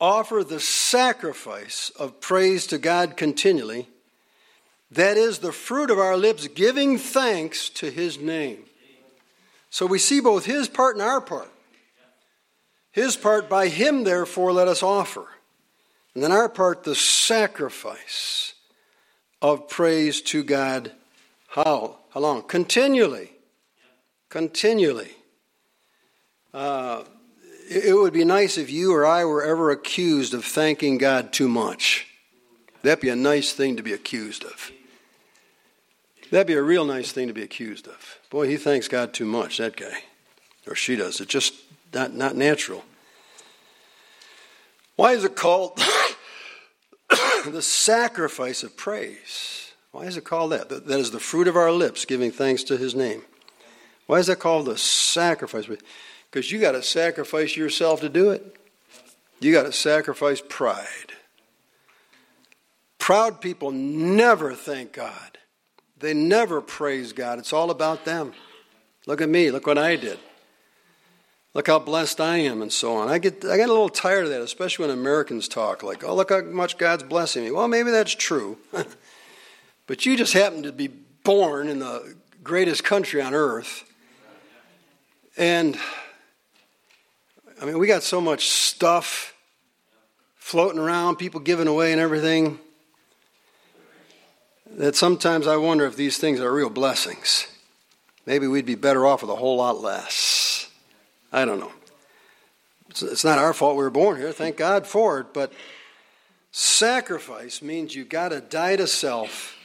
offer 0.00 0.44
the 0.44 0.60
sacrifice 0.60 1.90
of 1.98 2.20
praise 2.20 2.66
to 2.68 2.78
God 2.78 3.16
continually 3.16 3.88
that 4.90 5.16
is 5.16 5.38
the 5.38 5.52
fruit 5.52 5.90
of 5.90 5.98
our 5.98 6.16
lips, 6.16 6.46
giving 6.48 6.98
thanks 6.98 7.68
to 7.70 7.90
his 7.90 8.18
name. 8.18 8.64
So 9.70 9.86
we 9.86 9.98
see 9.98 10.20
both 10.20 10.44
his 10.44 10.68
part 10.68 10.96
and 10.96 11.02
our 11.02 11.20
part. 11.20 11.50
His 12.92 13.16
part, 13.16 13.48
by 13.48 13.68
him, 13.68 14.04
therefore, 14.04 14.52
let 14.52 14.68
us 14.68 14.82
offer. 14.82 15.26
And 16.14 16.22
then 16.22 16.32
our 16.32 16.48
part, 16.48 16.84
the 16.84 16.94
sacrifice 16.94 18.54
of 19.42 19.68
praise 19.68 20.22
to 20.22 20.42
God. 20.42 20.92
How? 21.48 21.98
How 22.10 22.20
long? 22.20 22.42
Continually. 22.42 23.32
Continually. 24.30 25.10
Uh, 26.54 27.04
it 27.68 27.94
would 27.94 28.14
be 28.14 28.24
nice 28.24 28.56
if 28.56 28.70
you 28.70 28.94
or 28.94 29.04
I 29.04 29.24
were 29.24 29.44
ever 29.44 29.70
accused 29.70 30.32
of 30.32 30.44
thanking 30.44 30.96
God 30.96 31.32
too 31.32 31.48
much. 31.48 32.06
That'd 32.82 33.02
be 33.02 33.08
a 33.08 33.16
nice 33.16 33.52
thing 33.52 33.76
to 33.76 33.82
be 33.82 33.92
accused 33.92 34.44
of. 34.44 34.70
That'd 36.30 36.46
be 36.46 36.54
a 36.54 36.62
real 36.62 36.84
nice 36.84 37.12
thing 37.12 37.28
to 37.28 37.34
be 37.34 37.42
accused 37.42 37.86
of. 37.86 38.18
Boy, 38.30 38.48
he 38.48 38.56
thanks 38.56 38.88
God 38.88 39.12
too 39.12 39.24
much, 39.24 39.58
that 39.58 39.76
guy. 39.76 40.02
Or 40.66 40.74
she 40.74 40.96
does. 40.96 41.20
It's 41.20 41.30
just 41.30 41.54
not, 41.94 42.14
not 42.14 42.36
natural. 42.36 42.84
Why 44.96 45.12
is 45.12 45.24
it 45.24 45.36
called 45.36 45.76
the 47.46 47.62
sacrifice 47.62 48.62
of 48.62 48.76
praise? 48.76 49.72
Why 49.92 50.04
is 50.04 50.16
it 50.16 50.24
called 50.24 50.52
that? 50.52 50.68
That 50.68 51.00
is 51.00 51.10
the 51.10 51.20
fruit 51.20 51.48
of 51.48 51.56
our 51.56 51.70
lips, 51.70 52.04
giving 52.04 52.30
thanks 52.30 52.64
to 52.64 52.76
his 52.76 52.94
name. 52.94 53.22
Why 54.06 54.18
is 54.18 54.26
that 54.26 54.40
called 54.40 54.66
the 54.66 54.78
sacrifice? 54.78 55.68
Because 56.30 56.50
you 56.50 56.60
got 56.60 56.72
to 56.72 56.82
sacrifice 56.82 57.56
yourself 57.56 58.00
to 58.00 58.08
do 58.08 58.30
it. 58.30 58.56
You 59.40 59.52
got 59.52 59.64
to 59.64 59.72
sacrifice 59.72 60.42
pride. 60.46 61.12
Proud 62.98 63.40
people 63.40 63.70
never 63.70 64.54
thank 64.54 64.92
God. 64.92 65.38
They 65.98 66.14
never 66.14 66.60
praise 66.60 67.12
God. 67.12 67.38
It's 67.38 67.52
all 67.52 67.70
about 67.70 68.04
them. 68.04 68.32
Look 69.06 69.20
at 69.20 69.28
me. 69.28 69.50
Look 69.50 69.66
what 69.66 69.78
I 69.78 69.96
did. 69.96 70.18
Look 71.54 71.68
how 71.68 71.78
blessed 71.78 72.20
I 72.20 72.36
am, 72.36 72.60
and 72.60 72.70
so 72.70 72.96
on. 72.96 73.08
I 73.08 73.16
get 73.16 73.42
I 73.42 73.56
get 73.56 73.70
a 73.70 73.72
little 73.72 73.88
tired 73.88 74.24
of 74.24 74.30
that, 74.30 74.42
especially 74.42 74.86
when 74.86 74.98
Americans 74.98 75.48
talk 75.48 75.82
like, 75.82 76.04
"Oh, 76.04 76.14
look 76.14 76.28
how 76.28 76.42
much 76.42 76.76
God's 76.76 77.02
blessing 77.02 77.44
me." 77.44 77.50
Well, 77.50 77.66
maybe 77.66 77.90
that's 77.90 78.14
true, 78.14 78.58
but 79.86 80.04
you 80.04 80.18
just 80.18 80.34
happen 80.34 80.64
to 80.64 80.72
be 80.72 80.88
born 80.88 81.68
in 81.68 81.78
the 81.78 82.14
greatest 82.44 82.84
country 82.84 83.22
on 83.22 83.32
earth, 83.32 83.90
and 85.38 85.78
I 87.58 87.64
mean, 87.64 87.78
we 87.78 87.86
got 87.86 88.02
so 88.02 88.20
much 88.20 88.48
stuff 88.48 89.34
floating 90.36 90.78
around, 90.78 91.16
people 91.16 91.40
giving 91.40 91.68
away 91.68 91.90
and 91.90 92.00
everything, 92.02 92.58
that 94.70 94.96
sometimes 94.96 95.46
I 95.46 95.56
wonder 95.56 95.86
if 95.86 95.96
these 95.96 96.18
things 96.18 96.40
are 96.40 96.52
real 96.52 96.70
blessings. 96.70 97.46
Maybe 98.26 98.46
we'd 98.46 98.66
be 98.66 98.74
better 98.74 99.06
off 99.06 99.22
with 99.22 99.30
a 99.30 99.36
whole 99.36 99.56
lot 99.56 99.80
less. 99.80 100.68
I 101.32 101.44
don't 101.44 101.60
know. 101.60 101.72
It's 102.90 103.24
not 103.24 103.38
our 103.38 103.52
fault 103.52 103.76
we 103.76 103.82
were 103.82 103.90
born 103.90 104.16
here. 104.16 104.32
Thank 104.32 104.56
God 104.56 104.86
for 104.86 105.20
it. 105.20 105.34
But 105.34 105.52
sacrifice 106.50 107.62
means 107.62 107.94
you 107.94 108.04
got 108.04 108.30
to 108.30 108.40
die 108.40 108.76
to 108.76 108.86
self. 108.86 109.56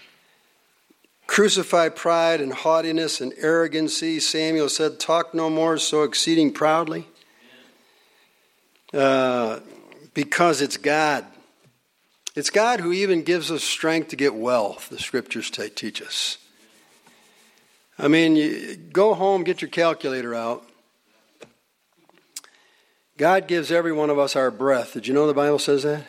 Crucify 1.27 1.89
pride 1.89 2.41
and 2.41 2.51
haughtiness 2.51 3.21
and 3.21 3.33
arrogancy. 3.37 4.19
Samuel 4.19 4.69
said, 4.69 4.99
Talk 4.99 5.33
no 5.33 5.49
more 5.49 5.77
so 5.77 6.03
exceeding 6.03 6.51
proudly. 6.51 7.07
Uh, 8.93 9.61
because 10.13 10.61
it's 10.61 10.75
God. 10.75 11.25
It's 12.35 12.49
God 12.49 12.79
who 12.79 12.93
even 12.93 13.23
gives 13.23 13.51
us 13.51 13.63
strength 13.63 14.09
to 14.09 14.15
get 14.15 14.33
wealth, 14.33 14.89
the 14.89 14.99
scriptures 14.99 15.49
teach 15.49 16.01
us. 16.01 16.37
I 17.99 18.07
mean, 18.07 18.89
go 18.93 19.13
home, 19.13 19.43
get 19.43 19.61
your 19.61 19.69
calculator 19.69 20.33
out. 20.33 20.65
God 23.17 23.47
gives 23.47 23.71
every 23.71 23.91
one 23.91 24.09
of 24.09 24.17
us 24.17 24.35
our 24.35 24.49
breath. 24.49 24.93
Did 24.93 25.07
you 25.07 25.13
know 25.13 25.27
the 25.27 25.33
Bible 25.33 25.59
says 25.59 25.83
that? 25.83 26.07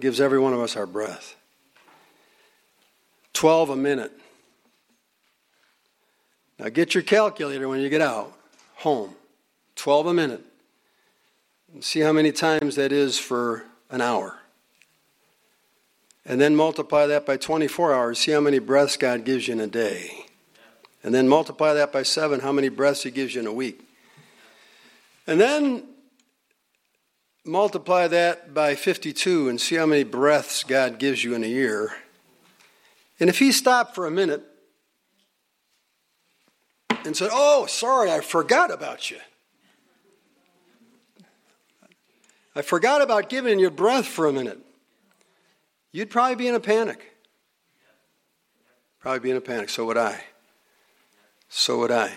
Gives 0.00 0.20
every 0.20 0.38
one 0.38 0.52
of 0.52 0.60
us 0.60 0.76
our 0.76 0.84
breath. 0.84 1.36
12 3.32 3.70
a 3.70 3.76
minute. 3.76 4.12
Now 6.58 6.68
get 6.68 6.94
your 6.94 7.02
calculator 7.02 7.68
when 7.68 7.80
you 7.80 7.88
get 7.88 8.02
out, 8.02 8.36
home. 8.74 9.14
12 9.76 10.06
a 10.06 10.14
minute. 10.14 10.44
And 11.72 11.84
see 11.84 12.00
how 12.00 12.12
many 12.12 12.32
times 12.32 12.76
that 12.76 12.92
is 12.92 13.18
for 13.18 13.64
an 13.90 14.00
hour. 14.00 14.38
And 16.28 16.40
then 16.40 16.56
multiply 16.56 17.06
that 17.06 17.24
by 17.24 17.36
24 17.36 17.94
hours. 17.94 18.18
See 18.18 18.32
how 18.32 18.40
many 18.40 18.58
breaths 18.58 18.96
God 18.96 19.24
gives 19.24 19.46
you 19.46 19.54
in 19.54 19.60
a 19.60 19.68
day. 19.68 20.26
And 21.04 21.14
then 21.14 21.28
multiply 21.28 21.72
that 21.74 21.92
by 21.92 22.02
seven, 22.02 22.40
how 22.40 22.50
many 22.50 22.68
breaths 22.68 23.04
He 23.04 23.12
gives 23.12 23.34
you 23.34 23.40
in 23.40 23.46
a 23.46 23.52
week. 23.52 23.80
And 25.28 25.40
then 25.40 25.84
multiply 27.44 28.08
that 28.08 28.52
by 28.52 28.74
52 28.74 29.48
and 29.48 29.60
see 29.60 29.76
how 29.76 29.86
many 29.86 30.02
breaths 30.02 30.64
God 30.64 30.98
gives 30.98 31.22
you 31.22 31.34
in 31.34 31.44
a 31.44 31.48
year. 31.48 31.92
And 33.20 33.30
if 33.30 33.38
He 33.38 33.52
stopped 33.52 33.94
for 33.94 34.04
a 34.04 34.10
minute 34.10 34.42
and 37.04 37.16
said, 37.16 37.30
Oh, 37.32 37.66
sorry, 37.66 38.10
I 38.10 38.20
forgot 38.20 38.72
about 38.72 39.12
you. 39.12 39.18
I 42.56 42.62
forgot 42.62 43.00
about 43.00 43.28
giving 43.28 43.60
you 43.60 43.70
breath 43.70 44.06
for 44.06 44.26
a 44.26 44.32
minute. 44.32 44.65
You'd 45.96 46.10
probably 46.10 46.34
be 46.34 46.46
in 46.46 46.54
a 46.54 46.60
panic. 46.60 47.10
Probably 49.00 49.20
be 49.20 49.30
in 49.30 49.38
a 49.38 49.40
panic. 49.40 49.70
So 49.70 49.86
would 49.86 49.96
I. 49.96 50.24
So 51.48 51.78
would 51.78 51.90
I. 51.90 52.12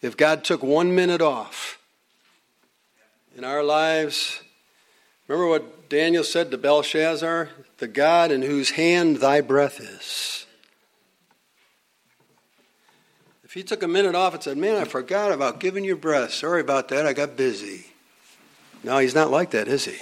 If 0.00 0.16
God 0.16 0.42
took 0.42 0.62
one 0.62 0.94
minute 0.94 1.20
off 1.20 1.78
in 3.36 3.44
our 3.44 3.62
lives, 3.62 4.40
remember 5.26 5.50
what 5.50 5.90
Daniel 5.90 6.24
said 6.24 6.50
to 6.50 6.56
Belshazzar? 6.56 7.50
The 7.76 7.88
God 7.88 8.30
in 8.30 8.40
whose 8.40 8.70
hand 8.70 9.18
thy 9.18 9.42
breath 9.42 9.78
is. 9.78 10.46
If 13.44 13.52
he 13.52 13.62
took 13.62 13.82
a 13.82 13.88
minute 13.88 14.14
off 14.14 14.32
and 14.32 14.42
said, 14.42 14.56
Man, 14.56 14.76
I 14.76 14.84
forgot 14.84 15.30
about 15.30 15.60
giving 15.60 15.84
you 15.84 15.94
breath. 15.94 16.32
Sorry 16.32 16.62
about 16.62 16.88
that. 16.88 17.04
I 17.04 17.12
got 17.12 17.36
busy. 17.36 17.84
No, 18.82 18.96
he's 18.96 19.14
not 19.14 19.30
like 19.30 19.50
that, 19.50 19.68
is 19.68 19.84
he? 19.84 19.98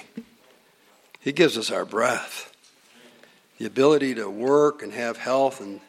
He 1.27 1.33
gives 1.33 1.59
us 1.59 1.73
our 1.73 1.85
breath, 1.85 2.55
the 3.59 3.67
ability 3.67 4.15
to 4.15 4.31
work 4.31 4.81
and 4.81 4.93
have 4.93 5.17
health 5.17 5.61
and 5.61 5.81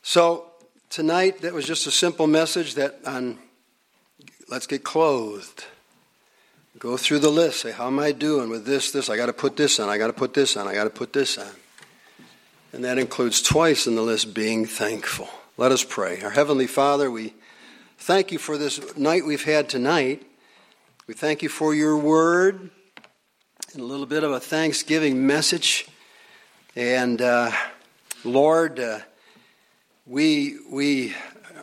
so 0.00 0.46
tonight, 0.88 1.42
that 1.42 1.52
was 1.52 1.66
just 1.66 1.86
a 1.86 1.90
simple 1.90 2.26
message 2.26 2.76
that 2.76 2.98
on 3.04 3.36
let's 4.48 4.66
get 4.66 4.84
clothed. 4.84 5.66
Go 6.78 6.96
through 6.96 7.18
the 7.18 7.28
list. 7.28 7.60
Say, 7.60 7.72
how 7.72 7.88
am 7.88 7.98
I 7.98 8.12
doing 8.12 8.48
with 8.48 8.64
this, 8.64 8.90
this? 8.90 9.10
I 9.10 9.18
got 9.18 9.26
to 9.26 9.34
put 9.34 9.58
this 9.58 9.78
on. 9.78 9.90
I 9.90 9.98
got 9.98 10.06
to 10.06 10.14
put 10.14 10.32
this 10.32 10.56
on. 10.56 10.66
I 10.66 10.72
got 10.72 10.84
to 10.84 10.90
put 10.90 11.12
this 11.12 11.36
on. 11.36 11.52
And 12.72 12.82
that 12.86 12.96
includes 12.96 13.42
twice 13.42 13.86
in 13.86 13.96
the 13.96 14.02
list 14.02 14.32
being 14.32 14.64
thankful. 14.64 15.28
Let 15.58 15.72
us 15.72 15.84
pray. 15.84 16.22
Our 16.22 16.30
Heavenly 16.30 16.66
Father, 16.66 17.10
we 17.10 17.34
thank 17.98 18.32
you 18.32 18.38
for 18.38 18.56
this 18.56 18.96
night 18.96 19.26
we've 19.26 19.44
had 19.44 19.68
tonight. 19.68 20.22
We 21.06 21.12
thank 21.12 21.42
you 21.42 21.50
for 21.50 21.74
your 21.74 21.98
word 21.98 22.70
a 23.76 23.78
little 23.78 24.06
bit 24.06 24.24
of 24.24 24.32
a 24.32 24.40
Thanksgiving 24.40 25.28
message. 25.28 25.86
And 26.74 27.22
uh, 27.22 27.52
Lord, 28.24 28.80
uh, 28.80 28.98
we, 30.06 30.58
we 30.68 31.14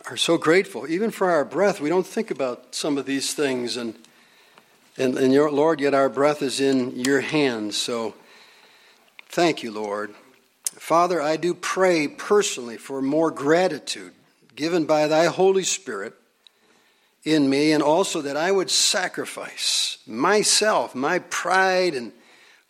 are 0.08 0.16
so 0.16 0.38
grateful, 0.38 0.88
even 0.88 1.10
for 1.10 1.30
our 1.30 1.44
breath. 1.44 1.82
We 1.82 1.90
don't 1.90 2.06
think 2.06 2.30
about 2.30 2.74
some 2.74 2.96
of 2.96 3.04
these 3.04 3.34
things. 3.34 3.76
And, 3.76 3.94
and, 4.96 5.18
and 5.18 5.34
your, 5.34 5.50
Lord, 5.50 5.80
yet 5.80 5.92
our 5.92 6.08
breath 6.08 6.40
is 6.40 6.60
in 6.60 6.98
your 6.98 7.20
hands. 7.20 7.76
So 7.76 8.14
thank 9.28 9.62
you, 9.62 9.70
Lord. 9.70 10.14
Father, 10.64 11.20
I 11.20 11.36
do 11.36 11.52
pray 11.52 12.08
personally 12.08 12.78
for 12.78 13.02
more 13.02 13.30
gratitude 13.30 14.12
given 14.56 14.86
by 14.86 15.08
thy 15.08 15.26
Holy 15.26 15.64
Spirit 15.64 16.14
in 17.32 17.48
me, 17.48 17.72
and 17.72 17.82
also 17.82 18.22
that 18.22 18.36
I 18.36 18.50
would 18.50 18.70
sacrifice 18.70 19.98
myself, 20.06 20.94
my 20.94 21.18
pride, 21.18 21.94
and 21.94 22.12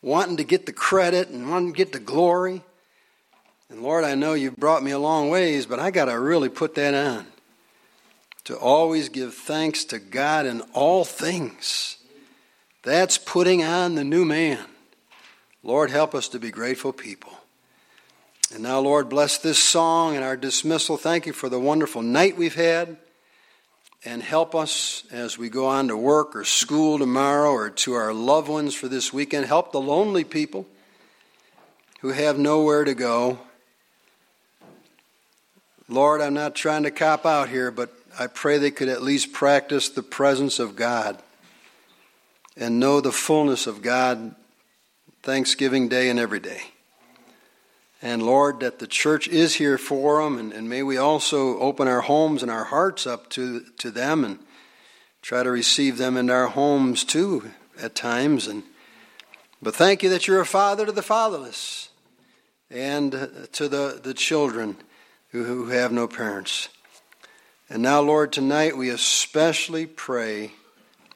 wanting 0.02 0.36
to 0.38 0.44
get 0.44 0.66
the 0.66 0.72
credit 0.72 1.28
and 1.28 1.50
wanting 1.50 1.72
to 1.72 1.76
get 1.76 1.92
the 1.92 1.98
glory 1.98 2.62
and 3.70 3.82
Lord, 3.82 4.04
I 4.04 4.14
know 4.14 4.32
you've 4.32 4.56
brought 4.56 4.82
me 4.82 4.92
a 4.92 4.98
long 4.98 5.28
ways, 5.28 5.66
but 5.66 5.78
I 5.78 5.90
got 5.90 6.06
to 6.06 6.18
really 6.18 6.48
put 6.48 6.74
that 6.76 6.94
on. 6.94 7.26
To 8.44 8.56
always 8.56 9.10
give 9.10 9.34
thanks 9.34 9.84
to 9.86 9.98
God 9.98 10.46
in 10.46 10.62
all 10.72 11.04
things. 11.04 11.98
That's 12.82 13.18
putting 13.18 13.62
on 13.62 13.94
the 13.94 14.04
new 14.04 14.24
man. 14.24 14.64
Lord, 15.62 15.90
help 15.90 16.14
us 16.14 16.28
to 16.30 16.38
be 16.38 16.50
grateful 16.50 16.94
people. 16.94 17.32
And 18.54 18.62
now, 18.62 18.80
Lord, 18.80 19.10
bless 19.10 19.36
this 19.36 19.62
song 19.62 20.16
and 20.16 20.24
our 20.24 20.36
dismissal. 20.36 20.96
Thank 20.96 21.26
you 21.26 21.34
for 21.34 21.50
the 21.50 21.60
wonderful 21.60 22.00
night 22.00 22.38
we've 22.38 22.54
had. 22.54 22.96
And 24.04 24.22
help 24.22 24.54
us 24.54 25.02
as 25.10 25.36
we 25.36 25.48
go 25.48 25.66
on 25.66 25.88
to 25.88 25.96
work 25.96 26.36
or 26.36 26.44
school 26.44 26.98
tomorrow 26.98 27.50
or 27.50 27.70
to 27.70 27.94
our 27.94 28.12
loved 28.14 28.48
ones 28.48 28.74
for 28.74 28.88
this 28.88 29.12
weekend. 29.12 29.46
Help 29.46 29.72
the 29.72 29.80
lonely 29.80 30.24
people 30.24 30.66
who 32.00 32.10
have 32.10 32.38
nowhere 32.38 32.84
to 32.84 32.94
go. 32.94 33.38
Lord, 35.88 36.20
I'm 36.20 36.34
not 36.34 36.54
trying 36.54 36.84
to 36.84 36.90
cop 36.90 37.26
out 37.26 37.48
here, 37.48 37.70
but 37.70 37.92
I 38.18 38.28
pray 38.28 38.58
they 38.58 38.70
could 38.70 38.88
at 38.88 39.02
least 39.02 39.32
practice 39.32 39.88
the 39.88 40.02
presence 40.02 40.58
of 40.58 40.76
God 40.76 41.20
and 42.56 42.78
know 42.78 43.00
the 43.00 43.12
fullness 43.12 43.66
of 43.66 43.82
God 43.82 44.34
Thanksgiving 45.22 45.88
Day 45.88 46.08
and 46.08 46.18
every 46.18 46.40
day. 46.40 46.62
And 48.00 48.22
Lord, 48.22 48.60
that 48.60 48.78
the 48.78 48.86
church 48.86 49.26
is 49.26 49.56
here 49.56 49.76
for 49.76 50.22
them, 50.22 50.38
and, 50.38 50.52
and 50.52 50.68
may 50.68 50.82
we 50.82 50.96
also 50.96 51.58
open 51.58 51.88
our 51.88 52.02
homes 52.02 52.42
and 52.42 52.50
our 52.50 52.64
hearts 52.64 53.06
up 53.06 53.28
to, 53.30 53.60
to 53.78 53.90
them 53.90 54.24
and 54.24 54.38
try 55.20 55.42
to 55.42 55.50
receive 55.50 55.98
them 55.98 56.16
in 56.16 56.30
our 56.30 56.46
homes 56.46 57.02
too 57.02 57.50
at 57.80 57.94
times. 57.94 58.46
And 58.46 58.62
but 59.60 59.74
thank 59.74 60.04
you 60.04 60.08
that 60.10 60.28
you're 60.28 60.40
a 60.40 60.46
father 60.46 60.86
to 60.86 60.92
the 60.92 61.02
fatherless 61.02 61.88
and 62.70 63.12
to 63.52 63.68
the, 63.68 64.00
the 64.02 64.14
children 64.14 64.76
who, 65.30 65.42
who 65.42 65.66
have 65.70 65.90
no 65.90 66.06
parents. 66.06 66.68
And 67.68 67.82
now, 67.82 68.00
Lord, 68.00 68.32
tonight 68.32 68.76
we 68.76 68.88
especially 68.90 69.86
pray 69.86 70.52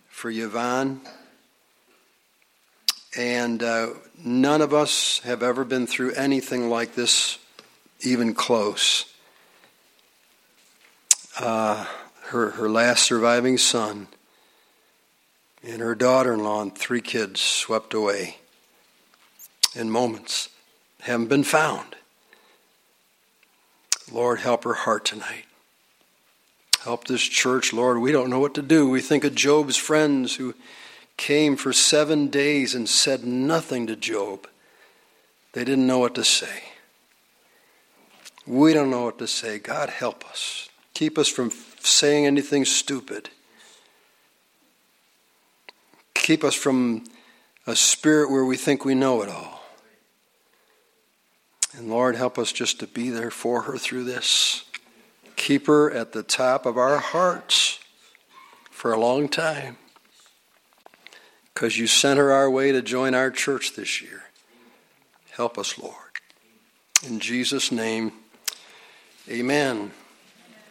for 0.09 0.31
Yvonne. 0.31 1.01
And 3.17 3.63
uh, 3.63 3.91
none 4.25 4.61
of 4.61 4.73
us 4.73 5.21
have 5.21 5.43
ever 5.43 5.65
been 5.65 5.87
through 5.87 6.13
anything 6.13 6.69
like 6.69 6.95
this, 6.95 7.39
even 8.01 8.35
close. 8.35 9.13
Uh, 11.39 11.87
her, 12.27 12.51
her 12.51 12.69
last 12.69 13.05
surviving 13.05 13.59
son 13.59 14.09
and 15.63 15.81
her 15.81 15.95
daughter 15.95 16.35
in 16.35 16.41
law 16.41 16.63
and 16.63 16.77
three 16.77 17.01
kids 17.01 17.41
swept 17.41 17.95
away 17.95 18.39
in 19.75 19.91
moments, 19.91 20.49
haven't 21.01 21.29
been 21.29 21.45
found. 21.45 21.97
Lord, 24.11 24.41
help 24.41 24.65
her 24.65 24.75
heart 24.75 25.05
tonight. 25.05 25.45
Help 26.83 27.05
this 27.05 27.23
church, 27.23 27.73
Lord. 27.73 27.99
We 27.99 28.13
don't 28.13 28.29
know 28.29 28.41
what 28.41 28.55
to 28.55 28.63
do. 28.63 28.89
We 28.91 29.01
think 29.01 29.25
of 29.25 29.35
Job's 29.35 29.77
friends 29.77 30.35
who 30.37 30.55
came 31.17 31.57
for 31.57 31.73
seven 31.73 32.29
days 32.29 32.75
and 32.75 32.89
said 32.89 33.25
nothing 33.25 33.87
to 33.87 33.97
Job. 33.97 34.49
They 35.53 35.65
didn't 35.65 35.87
know 35.87 35.99
what 35.99 36.15
to 36.17 36.25
say. 36.25 36.63
We 38.47 38.73
don't 38.75 38.91
know 38.91 39.05
what 39.05 39.19
to 39.19 39.27
say. 39.27 39.59
God, 39.59 39.91
help 39.91 40.25
us. 40.29 40.69
Keep 40.95 41.19
us 41.19 41.29
from 41.29 41.53
saying 41.81 42.27
anything 42.27 42.65
stupid. 42.65 43.31
Keep 46.15 46.45
us 46.45 46.55
from 46.55 47.05
a 47.67 47.77
spirit 47.77 48.31
where 48.31 48.45
we 48.45 48.57
think 48.57 48.85
we 48.85 48.95
know 48.95 49.23
it 49.23 49.29
all. 49.29 49.63
And 51.75 51.89
Lord, 51.89 52.17
help 52.17 52.39
us 52.39 52.53
just 52.53 52.81
to 52.81 52.87
be 52.87 53.11
there 53.11 53.31
for 53.31 53.63
her 53.63 53.79
through 53.79 54.05
this. 54.05 54.65
Keep 55.37 55.67
her 55.67 55.91
at 55.91 56.13
the 56.13 56.23
top 56.23 56.67
of 56.67 56.77
our 56.77 56.99
hearts 56.99 57.81
for 58.71 58.93
a 58.93 59.01
long 59.01 59.29
time. 59.29 59.79
Because 61.55 61.79
you 61.79 61.87
sent 61.87 62.19
her 62.19 62.33
our 62.33 62.51
way 62.51 62.73
to 62.73 62.83
join 62.83 63.15
our 63.15 63.31
church 63.31 63.75
this 63.75 64.01
year. 64.03 64.25
Help 65.31 65.59
us, 65.59 65.79
Lord. 65.79 65.95
In 67.07 67.19
Jesus' 67.19 67.73
name, 67.73 68.13
amen. 69.29 69.91